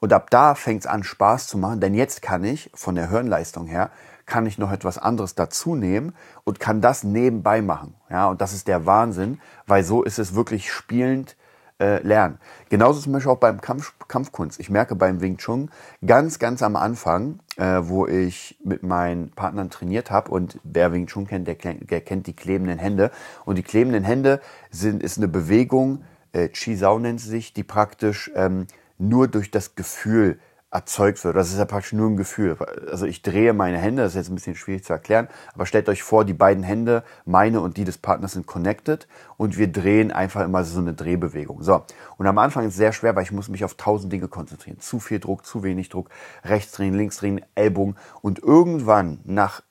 Und 0.00 0.12
ab 0.12 0.30
da 0.30 0.54
fängt 0.54 0.82
es 0.82 0.86
an, 0.86 1.02
Spaß 1.02 1.46
zu 1.46 1.58
machen, 1.58 1.80
denn 1.80 1.94
jetzt 1.94 2.22
kann 2.22 2.44
ich 2.44 2.70
von 2.74 2.94
der 2.94 3.10
Hirnleistung 3.10 3.66
her, 3.66 3.90
kann 4.26 4.46
ich 4.46 4.58
noch 4.58 4.70
etwas 4.70 4.98
anderes 4.98 5.34
dazu 5.34 5.74
nehmen 5.74 6.14
und 6.44 6.60
kann 6.60 6.80
das 6.80 7.02
nebenbei 7.02 7.62
machen. 7.62 7.94
Ja, 8.10 8.28
und 8.28 8.40
das 8.40 8.52
ist 8.52 8.68
der 8.68 8.86
Wahnsinn, 8.86 9.40
weil 9.66 9.82
so 9.82 10.02
ist 10.02 10.18
es 10.18 10.34
wirklich 10.34 10.70
spielend 10.70 11.36
äh, 11.80 12.02
lernen. 12.02 12.38
Genauso 12.68 13.00
zum 13.00 13.12
Beispiel 13.12 13.32
auch 13.32 13.38
beim 13.38 13.60
Kampf, 13.60 13.94
Kampfkunst. 14.08 14.60
Ich 14.60 14.68
merke 14.68 14.94
beim 14.94 15.20
Wing 15.20 15.36
Chun 15.36 15.70
ganz, 16.04 16.38
ganz 16.38 16.62
am 16.62 16.76
Anfang, 16.76 17.40
äh, 17.56 17.80
wo 17.82 18.06
ich 18.06 18.58
mit 18.64 18.82
meinen 18.82 19.30
Partnern 19.30 19.70
trainiert 19.70 20.10
habe 20.10 20.30
und 20.30 20.58
wer 20.64 20.92
Wing 20.92 21.06
Chun 21.06 21.26
kennt, 21.26 21.46
der, 21.46 21.54
der, 21.54 22.00
kennt 22.00 22.26
die 22.26 22.34
klebenden 22.34 22.78
Hände. 22.78 23.10
Und 23.44 23.56
die 23.56 23.62
klebenden 23.62 24.04
Hände 24.04 24.40
sind, 24.70 25.02
ist 25.02 25.18
eine 25.18 25.28
Bewegung, 25.28 26.04
äh, 26.32 26.48
Chi 26.48 26.76
Sao 26.76 26.98
nennt 26.98 27.20
sie 27.20 27.30
sich, 27.30 27.52
die 27.52 27.64
praktisch 27.64 28.30
ähm, 28.34 28.66
nur 28.98 29.28
durch 29.28 29.50
das 29.50 29.74
Gefühl 29.74 30.38
erzeugt 30.70 31.24
wird. 31.24 31.34
Das 31.34 31.50
ist 31.50 31.58
ja 31.58 31.64
praktisch 31.64 31.94
nur 31.94 32.10
ein 32.10 32.18
Gefühl. 32.18 32.56
Also 32.90 33.06
ich 33.06 33.22
drehe 33.22 33.54
meine 33.54 33.78
Hände, 33.78 34.02
das 34.02 34.12
ist 34.12 34.16
jetzt 34.16 34.28
ein 34.28 34.34
bisschen 34.34 34.54
schwierig 34.54 34.84
zu 34.84 34.92
erklären, 34.92 35.28
aber 35.54 35.64
stellt 35.64 35.88
euch 35.88 36.02
vor, 36.02 36.26
die 36.26 36.34
beiden 36.34 36.62
Hände, 36.62 37.04
meine 37.24 37.62
und 37.62 37.78
die 37.78 37.84
des 37.84 37.96
Partners 37.96 38.32
sind 38.32 38.46
connected 38.46 39.08
und 39.38 39.56
wir 39.56 39.72
drehen 39.72 40.12
einfach 40.12 40.44
immer 40.44 40.64
so 40.64 40.80
eine 40.80 40.92
Drehbewegung. 40.92 41.62
So. 41.62 41.84
Und 42.18 42.26
am 42.26 42.36
Anfang 42.36 42.66
ist 42.66 42.72
es 42.72 42.76
sehr 42.76 42.92
schwer, 42.92 43.16
weil 43.16 43.22
ich 43.22 43.32
muss 43.32 43.48
mich 43.48 43.64
auf 43.64 43.74
tausend 43.74 44.12
Dinge 44.12 44.28
konzentrieren. 44.28 44.78
Zu 44.78 45.00
viel 45.00 45.20
Druck, 45.20 45.46
zu 45.46 45.62
wenig 45.62 45.88
Druck, 45.88 46.10
rechts 46.44 46.72
drehen, 46.72 46.92
links 46.92 47.16
drehen, 47.16 47.40
Ellbogen 47.54 47.96
und 48.20 48.38
irgendwann 48.38 49.20
nach 49.24 49.62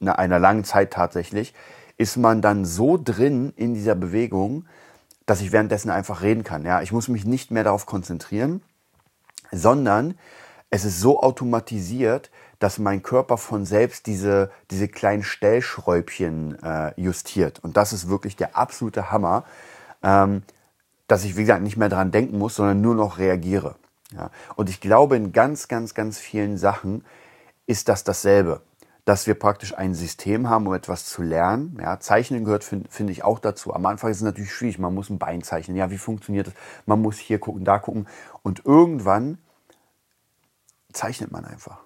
einer 0.00 0.38
langen 0.38 0.64
Zeit 0.64 0.94
tatsächlich 0.94 1.52
ist 1.98 2.16
man 2.16 2.40
dann 2.40 2.64
so 2.64 2.96
drin 2.96 3.52
in 3.56 3.74
dieser 3.74 3.96
Bewegung, 3.96 4.64
dass 5.26 5.42
ich 5.42 5.52
währenddessen 5.52 5.90
einfach 5.90 6.22
reden 6.22 6.42
kann. 6.42 6.64
Ja, 6.64 6.80
ich 6.80 6.90
muss 6.90 7.08
mich 7.08 7.26
nicht 7.26 7.50
mehr 7.50 7.64
darauf 7.64 7.84
konzentrieren 7.84 8.62
sondern 9.52 10.14
es 10.70 10.84
ist 10.84 11.00
so 11.00 11.22
automatisiert, 11.22 12.30
dass 12.58 12.78
mein 12.78 13.02
Körper 13.02 13.38
von 13.38 13.64
selbst 13.64 14.06
diese, 14.06 14.50
diese 14.70 14.88
kleinen 14.88 15.22
Stellschräubchen 15.22 16.62
äh, 16.62 16.92
justiert. 17.00 17.60
Und 17.62 17.76
das 17.76 17.92
ist 17.92 18.08
wirklich 18.08 18.36
der 18.36 18.56
absolute 18.56 19.10
Hammer, 19.10 19.44
ähm, 20.02 20.42
dass 21.06 21.24
ich, 21.24 21.36
wie 21.36 21.42
gesagt, 21.42 21.62
nicht 21.62 21.76
mehr 21.76 21.88
dran 21.88 22.10
denken 22.10 22.38
muss, 22.38 22.56
sondern 22.56 22.80
nur 22.80 22.94
noch 22.94 23.18
reagiere. 23.18 23.76
Ja? 24.12 24.30
Und 24.56 24.68
ich 24.68 24.80
glaube, 24.80 25.16
in 25.16 25.32
ganz, 25.32 25.68
ganz, 25.68 25.94
ganz 25.94 26.18
vielen 26.18 26.58
Sachen 26.58 27.04
ist 27.66 27.88
das 27.88 28.04
dasselbe. 28.04 28.60
Dass 29.08 29.26
wir 29.26 29.38
praktisch 29.38 29.72
ein 29.72 29.94
System 29.94 30.50
haben, 30.50 30.66
um 30.66 30.74
etwas 30.74 31.06
zu 31.06 31.22
lernen. 31.22 31.78
Ja, 31.80 31.98
Zeichnen 31.98 32.44
gehört, 32.44 32.62
finde 32.62 32.90
find 32.90 33.08
ich, 33.08 33.24
auch 33.24 33.38
dazu. 33.38 33.72
Am 33.72 33.86
Anfang 33.86 34.10
ist 34.10 34.18
es 34.18 34.22
natürlich 34.22 34.52
schwierig. 34.52 34.78
Man 34.78 34.92
muss 34.92 35.08
ein 35.08 35.18
Bein 35.18 35.40
zeichnen. 35.42 35.78
Ja, 35.78 35.90
wie 35.90 35.96
funktioniert 35.96 36.48
das? 36.48 36.54
Man 36.84 37.00
muss 37.00 37.16
hier 37.16 37.38
gucken, 37.38 37.64
da 37.64 37.78
gucken. 37.78 38.06
Und 38.42 38.66
irgendwann 38.66 39.38
zeichnet 40.92 41.32
man 41.32 41.46
einfach. 41.46 41.78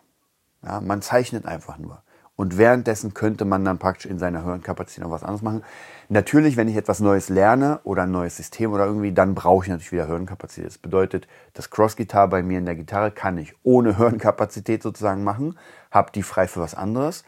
Ja, 0.65 0.81
man 0.81 1.01
zeichnet 1.01 1.47
einfach 1.47 1.79
nur. 1.79 2.03
Und 2.43 2.59
währenddessen 2.59 3.15
könnte 3.15 3.45
man 3.45 3.65
dann 3.65 3.79
praktisch 3.79 4.11
in 4.11 4.19
seiner 4.19 4.45
Hirnkapazität 4.45 5.05
noch 5.05 5.13
was 5.13 5.23
anderes 5.23 5.43
machen. 5.43 5.63
Natürlich, 6.09 6.57
wenn 6.57 6.67
ich 6.67 6.75
etwas 6.75 6.99
Neues 6.99 7.29
lerne 7.29 7.79
oder 7.85 8.03
ein 8.03 8.11
neues 8.11 8.37
System 8.37 8.73
oder 8.73 8.85
irgendwie, 8.85 9.13
dann 9.13 9.37
brauche 9.37 9.65
ich 9.65 9.71
natürlich 9.71 9.93
wieder 9.93 10.09
Hirnkapazität. 10.09 10.67
Das 10.67 10.79
bedeutet, 10.79 11.29
das 11.53 11.71
Cross-Gitarre 11.71 12.27
bei 12.27 12.43
mir 12.43 12.59
in 12.59 12.65
der 12.65 12.75
Gitarre 12.75 13.13
kann 13.13 13.39
ich 13.39 13.55
ohne 13.63 13.97
Hirnkapazität 13.97 14.83
sozusagen 14.83 15.23
machen, 15.23 15.57
habe 15.93 16.11
die 16.11 16.25
frei 16.25 16.49
für 16.49 16.59
was 16.59 16.75
anderes. 16.75 17.23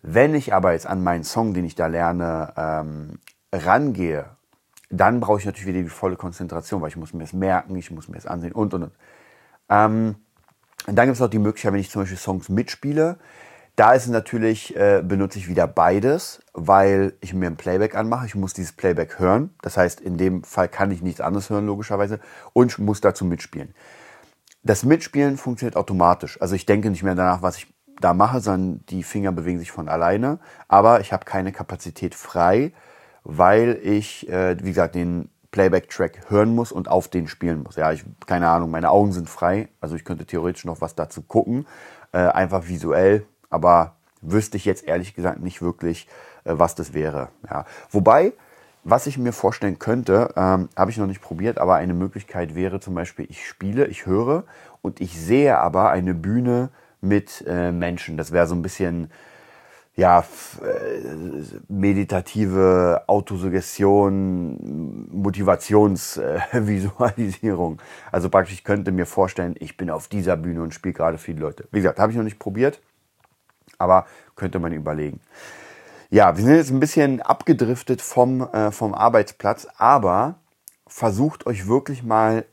Wenn 0.00 0.34
ich 0.34 0.54
aber 0.54 0.72
jetzt 0.72 0.86
an 0.86 1.04
meinen 1.04 1.24
Song, 1.24 1.52
den 1.52 1.66
ich 1.66 1.74
da 1.74 1.86
lerne, 1.86 2.54
ähm, 2.56 3.18
rangehe, 3.52 4.30
dann 4.88 5.20
brauche 5.20 5.40
ich 5.40 5.44
natürlich 5.44 5.66
wieder 5.66 5.82
die 5.82 5.90
volle 5.90 6.16
Konzentration, 6.16 6.80
weil 6.80 6.88
ich 6.88 6.96
muss 6.96 7.12
mir 7.12 7.24
es 7.24 7.34
merken, 7.34 7.76
ich 7.76 7.90
muss 7.90 8.08
mir 8.08 8.16
es 8.16 8.26
ansehen 8.26 8.52
und 8.52 8.72
und 8.72 8.84
und. 8.84 8.92
Ähm, 9.68 10.14
und 10.86 10.96
dann 10.96 11.04
gibt 11.04 11.16
es 11.16 11.22
auch 11.22 11.28
die 11.28 11.38
Möglichkeit, 11.38 11.74
wenn 11.74 11.80
ich 11.80 11.90
zum 11.90 12.00
Beispiel 12.00 12.16
Songs 12.16 12.48
mitspiele, 12.48 13.18
da 13.76 13.92
ist 13.92 14.06
natürlich, 14.06 14.76
äh, 14.76 15.02
benutze 15.04 15.38
ich 15.38 15.48
wieder 15.48 15.66
beides, 15.66 16.40
weil 16.52 17.14
ich 17.20 17.34
mir 17.34 17.46
ein 17.46 17.56
Playback 17.56 17.96
anmache. 17.96 18.26
Ich 18.26 18.34
muss 18.34 18.52
dieses 18.52 18.72
Playback 18.72 19.18
hören. 19.18 19.50
Das 19.62 19.76
heißt, 19.76 20.00
in 20.00 20.16
dem 20.16 20.44
Fall 20.44 20.68
kann 20.68 20.90
ich 20.92 21.02
nichts 21.02 21.20
anderes 21.20 21.50
hören, 21.50 21.66
logischerweise, 21.66 22.20
und 22.52 22.78
muss 22.78 23.00
dazu 23.00 23.24
mitspielen. 23.24 23.74
Das 24.62 24.84
Mitspielen 24.84 25.36
funktioniert 25.36 25.76
automatisch. 25.76 26.40
Also 26.40 26.54
ich 26.54 26.66
denke 26.66 26.88
nicht 26.88 27.02
mehr 27.02 27.16
danach, 27.16 27.42
was 27.42 27.58
ich 27.58 27.74
da 28.00 28.14
mache, 28.14 28.40
sondern 28.40 28.84
die 28.86 29.02
Finger 29.02 29.32
bewegen 29.32 29.58
sich 29.58 29.72
von 29.72 29.88
alleine. 29.88 30.38
Aber 30.68 31.00
ich 31.00 31.12
habe 31.12 31.24
keine 31.24 31.52
Kapazität 31.52 32.14
frei, 32.14 32.72
weil 33.24 33.80
ich, 33.82 34.28
äh, 34.28 34.56
wie 34.62 34.68
gesagt, 34.68 34.94
den 34.94 35.30
Playback-Track 35.50 36.30
hören 36.30 36.54
muss 36.54 36.72
und 36.72 36.88
auf 36.88 37.08
den 37.08 37.28
spielen 37.28 37.62
muss. 37.62 37.76
Ja, 37.76 37.92
ich, 37.92 38.04
keine 38.26 38.48
Ahnung, 38.48 38.70
meine 38.70 38.90
Augen 38.90 39.12
sind 39.12 39.28
frei, 39.28 39.68
also 39.80 39.94
ich 39.94 40.04
könnte 40.04 40.26
theoretisch 40.26 40.64
noch 40.64 40.80
was 40.80 40.94
dazu 40.94 41.22
gucken, 41.22 41.66
äh, 42.12 42.18
einfach 42.18 42.66
visuell, 42.66 43.24
aber 43.54 43.94
wüsste 44.20 44.56
ich 44.56 44.64
jetzt 44.64 44.84
ehrlich 44.84 45.14
gesagt 45.14 45.40
nicht 45.40 45.62
wirklich, 45.62 46.08
äh, 46.44 46.54
was 46.56 46.74
das 46.74 46.92
wäre. 46.92 47.28
Ja. 47.48 47.64
Wobei, 47.90 48.32
was 48.82 49.06
ich 49.06 49.16
mir 49.16 49.32
vorstellen 49.32 49.78
könnte, 49.78 50.34
ähm, 50.36 50.68
habe 50.76 50.90
ich 50.90 50.98
noch 50.98 51.06
nicht 51.06 51.22
probiert, 51.22 51.58
aber 51.58 51.76
eine 51.76 51.94
Möglichkeit 51.94 52.54
wäre 52.54 52.80
zum 52.80 52.94
Beispiel, 52.94 53.26
ich 53.30 53.46
spiele, 53.46 53.86
ich 53.86 54.06
höre 54.06 54.44
und 54.82 55.00
ich 55.00 55.18
sehe 55.18 55.58
aber 55.58 55.90
eine 55.90 56.14
Bühne 56.14 56.70
mit 57.00 57.44
äh, 57.46 57.72
Menschen. 57.72 58.16
Das 58.16 58.32
wäre 58.32 58.46
so 58.46 58.54
ein 58.54 58.62
bisschen 58.62 59.10
ja, 59.96 60.20
äh, 60.20 60.24
meditative 61.68 63.02
Autosuggestion, 63.06 65.06
Motivationsvisualisierung. 65.12 67.76
Äh, 67.76 67.82
also 68.12 68.28
praktisch, 68.28 68.54
ich 68.54 68.64
könnte 68.64 68.90
mir 68.90 69.06
vorstellen, 69.06 69.54
ich 69.60 69.76
bin 69.76 69.90
auf 69.90 70.08
dieser 70.08 70.36
Bühne 70.36 70.62
und 70.62 70.74
spiele 70.74 70.94
gerade 70.94 71.18
viele 71.18 71.38
Leute. 71.40 71.68
Wie 71.70 71.78
gesagt, 71.78 72.00
habe 72.00 72.10
ich 72.10 72.18
noch 72.18 72.24
nicht 72.24 72.40
probiert, 72.40 72.80
aber 73.78 74.06
könnte 74.36 74.58
man 74.58 74.72
überlegen. 74.72 75.20
Ja, 76.10 76.36
wir 76.36 76.44
sind 76.44 76.54
jetzt 76.54 76.70
ein 76.70 76.80
bisschen 76.80 77.22
abgedriftet 77.22 78.00
vom, 78.00 78.42
äh, 78.52 78.70
vom 78.70 78.94
Arbeitsplatz, 78.94 79.66
aber 79.76 80.36
versucht 80.86 81.46
euch 81.46 81.66
wirklich 81.66 82.02
mal 82.02 82.44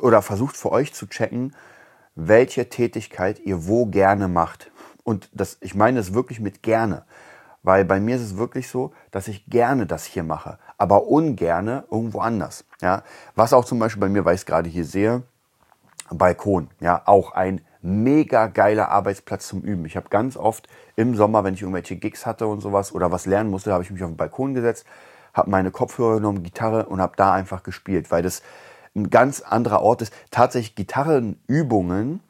oder 0.00 0.22
versucht 0.22 0.56
für 0.56 0.72
euch 0.72 0.94
zu 0.94 1.06
checken, 1.06 1.54
welche 2.14 2.68
Tätigkeit 2.68 3.38
ihr 3.40 3.66
wo 3.66 3.86
gerne 3.86 4.26
macht. 4.26 4.70
Und 5.04 5.28
das, 5.32 5.58
ich 5.60 5.74
meine 5.74 6.00
es 6.00 6.14
wirklich 6.14 6.40
mit 6.40 6.62
gerne. 6.62 7.04
Weil 7.62 7.84
bei 7.84 8.00
mir 8.00 8.16
ist 8.16 8.22
es 8.22 8.36
wirklich 8.36 8.68
so, 8.68 8.92
dass 9.10 9.28
ich 9.28 9.46
gerne 9.46 9.86
das 9.86 10.04
hier 10.04 10.22
mache, 10.22 10.58
aber 10.78 11.08
ungerne 11.08 11.84
irgendwo 11.90 12.20
anders. 12.20 12.64
Ja? 12.80 13.02
Was 13.34 13.52
auch 13.52 13.64
zum 13.64 13.78
Beispiel 13.78 14.00
bei 14.00 14.08
mir, 14.08 14.24
weil 14.24 14.34
ich 14.34 14.42
es 14.42 14.46
gerade 14.46 14.68
hier 14.68 14.84
sehe, 14.84 15.24
Balkon. 16.10 16.70
Ja, 16.80 17.02
auch 17.06 17.32
ein 17.32 17.60
mega 17.86 18.48
geiler 18.48 18.90
Arbeitsplatz 18.90 19.46
zum 19.46 19.62
Üben. 19.62 19.84
Ich 19.84 19.96
habe 19.96 20.08
ganz 20.08 20.36
oft 20.36 20.68
im 20.96 21.14
Sommer, 21.14 21.44
wenn 21.44 21.54
ich 21.54 21.62
irgendwelche 21.62 21.96
Gigs 21.96 22.26
hatte 22.26 22.46
und 22.46 22.60
sowas 22.60 22.92
oder 22.92 23.12
was 23.12 23.26
lernen 23.26 23.48
musste, 23.48 23.72
habe 23.72 23.84
ich 23.84 23.90
mich 23.90 24.02
auf 24.02 24.10
den 24.10 24.16
Balkon 24.16 24.54
gesetzt, 24.54 24.84
habe 25.32 25.50
meine 25.50 25.70
Kopfhörer 25.70 26.16
genommen, 26.16 26.42
Gitarre 26.42 26.86
und 26.86 27.00
habe 27.00 27.14
da 27.16 27.32
einfach 27.32 27.62
gespielt, 27.62 28.10
weil 28.10 28.22
das 28.22 28.42
ein 28.96 29.10
ganz 29.10 29.40
anderer 29.40 29.82
Ort 29.82 30.02
ist. 30.02 30.12
Tatsächlich 30.30 30.74
Gitarrenübungen 30.74 32.20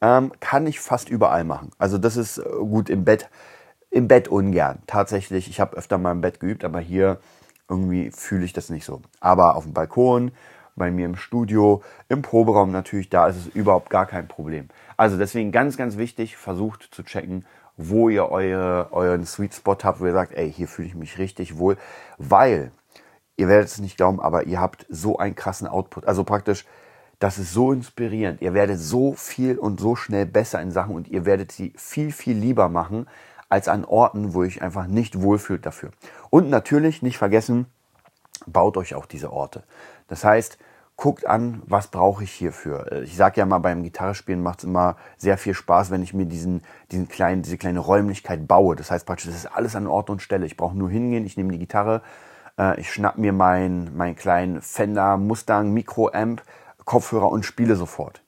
ähm, 0.00 0.32
kann 0.40 0.66
ich 0.66 0.80
fast 0.80 1.10
überall 1.10 1.44
machen. 1.44 1.70
Also 1.78 1.98
das 1.98 2.16
ist 2.16 2.38
äh, 2.38 2.42
gut 2.42 2.88
im 2.88 3.04
Bett, 3.04 3.28
im 3.90 4.08
Bett 4.08 4.28
ungern. 4.28 4.78
Tatsächlich, 4.86 5.48
ich 5.48 5.60
habe 5.60 5.76
öfter 5.76 5.98
mal 5.98 6.12
im 6.12 6.22
Bett 6.22 6.40
geübt, 6.40 6.64
aber 6.64 6.80
hier 6.80 7.18
irgendwie 7.68 8.10
fühle 8.10 8.44
ich 8.44 8.52
das 8.52 8.70
nicht 8.70 8.84
so. 8.84 9.02
Aber 9.20 9.56
auf 9.56 9.64
dem 9.64 9.74
Balkon, 9.74 10.32
bei 10.76 10.90
mir 10.90 11.06
im 11.06 11.16
Studio, 11.16 11.82
im 12.08 12.22
Proberaum 12.22 12.70
natürlich, 12.70 13.10
da 13.10 13.26
ist 13.26 13.36
es 13.36 13.46
überhaupt 13.48 13.90
gar 13.90 14.06
kein 14.06 14.28
Problem. 14.28 14.68
Also 14.96 15.16
deswegen 15.16 15.52
ganz, 15.52 15.76
ganz 15.76 15.96
wichtig, 15.96 16.36
versucht 16.36 16.88
zu 16.92 17.02
checken, 17.02 17.44
wo 17.76 18.08
ihr 18.08 18.30
eure, 18.30 18.92
euren 18.92 19.26
Sweet 19.26 19.54
Spot 19.54 19.76
habt, 19.82 20.00
wo 20.00 20.06
ihr 20.06 20.12
sagt, 20.12 20.32
ey, 20.32 20.50
hier 20.52 20.68
fühle 20.68 20.88
ich 20.88 20.94
mich 20.94 21.18
richtig 21.18 21.58
wohl, 21.58 21.76
weil 22.18 22.70
ihr 23.36 23.48
werdet 23.48 23.68
es 23.68 23.78
nicht 23.78 23.96
glauben, 23.96 24.20
aber 24.20 24.46
ihr 24.46 24.60
habt 24.60 24.86
so 24.88 25.18
einen 25.18 25.34
krassen 25.34 25.66
Output. 25.66 26.06
Also 26.06 26.24
praktisch, 26.24 26.64
das 27.18 27.38
ist 27.38 27.52
so 27.52 27.72
inspirierend. 27.72 28.42
Ihr 28.42 28.52
werdet 28.52 28.78
so 28.78 29.12
viel 29.12 29.58
und 29.58 29.80
so 29.80 29.94
schnell 29.96 30.26
besser 30.26 30.60
in 30.60 30.70
Sachen 30.70 30.94
und 30.94 31.08
ihr 31.08 31.24
werdet 31.24 31.52
sie 31.52 31.72
viel, 31.76 32.12
viel 32.12 32.36
lieber 32.36 32.68
machen 32.68 33.06
als 33.48 33.68
an 33.68 33.84
Orten, 33.84 34.34
wo 34.34 34.42
ich 34.42 34.62
einfach 34.62 34.86
nicht 34.86 35.20
wohlfühlt 35.20 35.64
dafür. 35.64 35.90
Und 36.30 36.50
natürlich 36.50 37.02
nicht 37.02 37.18
vergessen, 37.18 37.66
baut 38.46 38.76
euch 38.76 38.94
auch 38.94 39.06
diese 39.06 39.32
Orte. 39.32 39.62
Das 40.08 40.24
heißt, 40.24 40.58
guckt 40.96 41.26
an, 41.26 41.62
was 41.66 41.88
brauche 41.88 42.24
ich 42.24 42.32
hierfür. 42.32 42.92
Äh, 42.92 43.02
ich 43.04 43.16
sage 43.16 43.40
ja 43.40 43.46
mal, 43.46 43.58
beim 43.58 43.82
Gitarrespielen 43.82 44.42
macht 44.42 44.60
es 44.60 44.64
immer 44.64 44.96
sehr 45.16 45.38
viel 45.38 45.54
Spaß, 45.54 45.90
wenn 45.90 46.02
ich 46.02 46.14
mir 46.14 46.26
diesen, 46.26 46.62
diesen 46.90 47.08
kleinen, 47.08 47.42
diese 47.42 47.58
kleine 47.58 47.80
Räumlichkeit 47.80 48.46
baue. 48.46 48.76
Das 48.76 48.90
heißt 48.90 49.06
praktisch, 49.06 49.26
das 49.26 49.36
ist 49.36 49.46
alles 49.46 49.74
an 49.76 49.86
Ort 49.86 50.10
und 50.10 50.22
Stelle. 50.22 50.46
Ich 50.46 50.56
brauche 50.56 50.76
nur 50.76 50.90
hingehen, 50.90 51.26
ich 51.26 51.36
nehme 51.36 51.52
die 51.52 51.58
Gitarre, 51.58 52.02
äh, 52.58 52.78
ich 52.80 52.92
schnapp 52.92 53.18
mir 53.18 53.32
meinen 53.32 53.96
mein 53.96 54.14
kleinen 54.16 54.60
Fender 54.60 55.16
Mustang 55.16 55.72
Microamp, 55.72 56.42
Kopfhörer 56.84 57.28
und 57.28 57.44
spiele 57.44 57.76
sofort. 57.76 58.22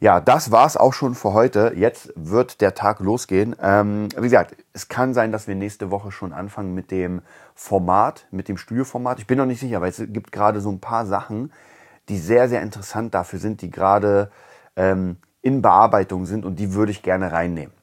Ja, 0.00 0.20
das 0.20 0.52
war's 0.52 0.76
auch 0.76 0.92
schon 0.92 1.16
für 1.16 1.32
heute. 1.32 1.72
Jetzt 1.74 2.12
wird 2.14 2.60
der 2.60 2.74
Tag 2.74 3.00
losgehen. 3.00 3.56
Ähm, 3.60 4.08
wie 4.16 4.22
gesagt, 4.22 4.54
es 4.72 4.86
kann 4.86 5.12
sein, 5.12 5.32
dass 5.32 5.48
wir 5.48 5.56
nächste 5.56 5.90
Woche 5.90 6.12
schon 6.12 6.32
anfangen 6.32 6.72
mit 6.72 6.92
dem 6.92 7.20
Format, 7.56 8.28
mit 8.30 8.46
dem 8.46 8.58
Studioformat. 8.58 9.18
Ich 9.18 9.26
bin 9.26 9.38
noch 9.38 9.46
nicht 9.46 9.58
sicher, 9.58 9.80
weil 9.80 9.90
es 9.90 10.00
gibt 10.06 10.30
gerade 10.30 10.60
so 10.60 10.70
ein 10.70 10.78
paar 10.78 11.04
Sachen, 11.04 11.52
die 12.08 12.16
sehr, 12.16 12.48
sehr 12.48 12.62
interessant 12.62 13.12
dafür 13.12 13.40
sind, 13.40 13.60
die 13.60 13.72
gerade 13.72 14.30
ähm, 14.76 15.16
in 15.42 15.62
Bearbeitung 15.62 16.26
sind 16.26 16.44
und 16.44 16.60
die 16.60 16.74
würde 16.74 16.92
ich 16.92 17.02
gerne 17.02 17.32
reinnehmen. 17.32 17.74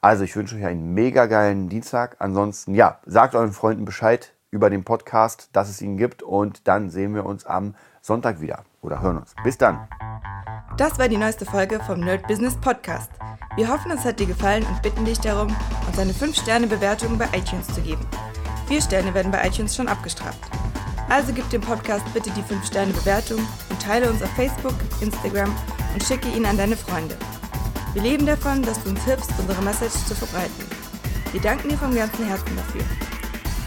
Also 0.00 0.22
ich 0.22 0.36
wünsche 0.36 0.54
euch 0.54 0.64
einen 0.64 0.94
mega 0.94 1.26
geilen 1.26 1.68
Dienstag. 1.68 2.16
Ansonsten, 2.20 2.74
ja, 2.74 3.00
sagt 3.04 3.34
euren 3.34 3.52
Freunden 3.52 3.84
Bescheid 3.84 4.32
über 4.54 4.70
den 4.70 4.84
Podcast, 4.84 5.48
dass 5.52 5.68
es 5.68 5.82
ihn 5.82 5.96
gibt 5.96 6.22
und 6.22 6.68
dann 6.68 6.88
sehen 6.88 7.12
wir 7.12 7.26
uns 7.26 7.44
am 7.44 7.74
Sonntag 8.00 8.40
wieder 8.40 8.64
oder 8.82 9.02
hören 9.02 9.18
uns. 9.18 9.34
Bis 9.42 9.58
dann. 9.58 9.88
Das 10.76 10.96
war 10.96 11.08
die 11.08 11.16
neueste 11.16 11.44
Folge 11.44 11.80
vom 11.80 11.98
Nerd 11.98 12.28
Business 12.28 12.56
Podcast. 12.60 13.10
Wir 13.56 13.68
hoffen, 13.68 13.90
es 13.90 14.04
hat 14.04 14.20
dir 14.20 14.26
gefallen 14.26 14.64
und 14.64 14.80
bitten 14.80 15.04
dich 15.04 15.18
darum, 15.18 15.54
uns 15.88 15.98
eine 15.98 16.12
5-Sterne-Bewertung 16.12 17.18
bei 17.18 17.26
iTunes 17.36 17.66
zu 17.66 17.80
geben. 17.80 18.06
Vier 18.68 18.80
Sterne 18.80 19.12
werden 19.12 19.32
bei 19.32 19.44
iTunes 19.44 19.74
schon 19.74 19.88
abgestraft. 19.88 20.38
Also 21.08 21.32
gib 21.32 21.50
dem 21.50 21.60
Podcast 21.60 22.04
bitte 22.14 22.30
die 22.30 22.42
5-Sterne-Bewertung 22.42 23.40
und 23.70 23.82
teile 23.82 24.08
uns 24.08 24.22
auf 24.22 24.30
Facebook, 24.30 24.74
Instagram 25.00 25.52
und 25.92 26.02
schicke 26.04 26.28
ihn 26.28 26.46
an 26.46 26.56
deine 26.56 26.76
Freunde. 26.76 27.16
Wir 27.92 28.02
leben 28.02 28.24
davon, 28.24 28.62
dass 28.62 28.82
du 28.84 28.90
uns 28.90 29.02
hilfst, 29.04 29.32
unsere 29.36 29.62
Message 29.62 29.94
zu 30.06 30.14
verbreiten. 30.14 30.64
Wir 31.32 31.40
danken 31.40 31.68
dir 31.70 31.78
vom 31.78 31.92
ganzen 31.92 32.26
Herzen 32.26 32.56
dafür. 32.56 32.82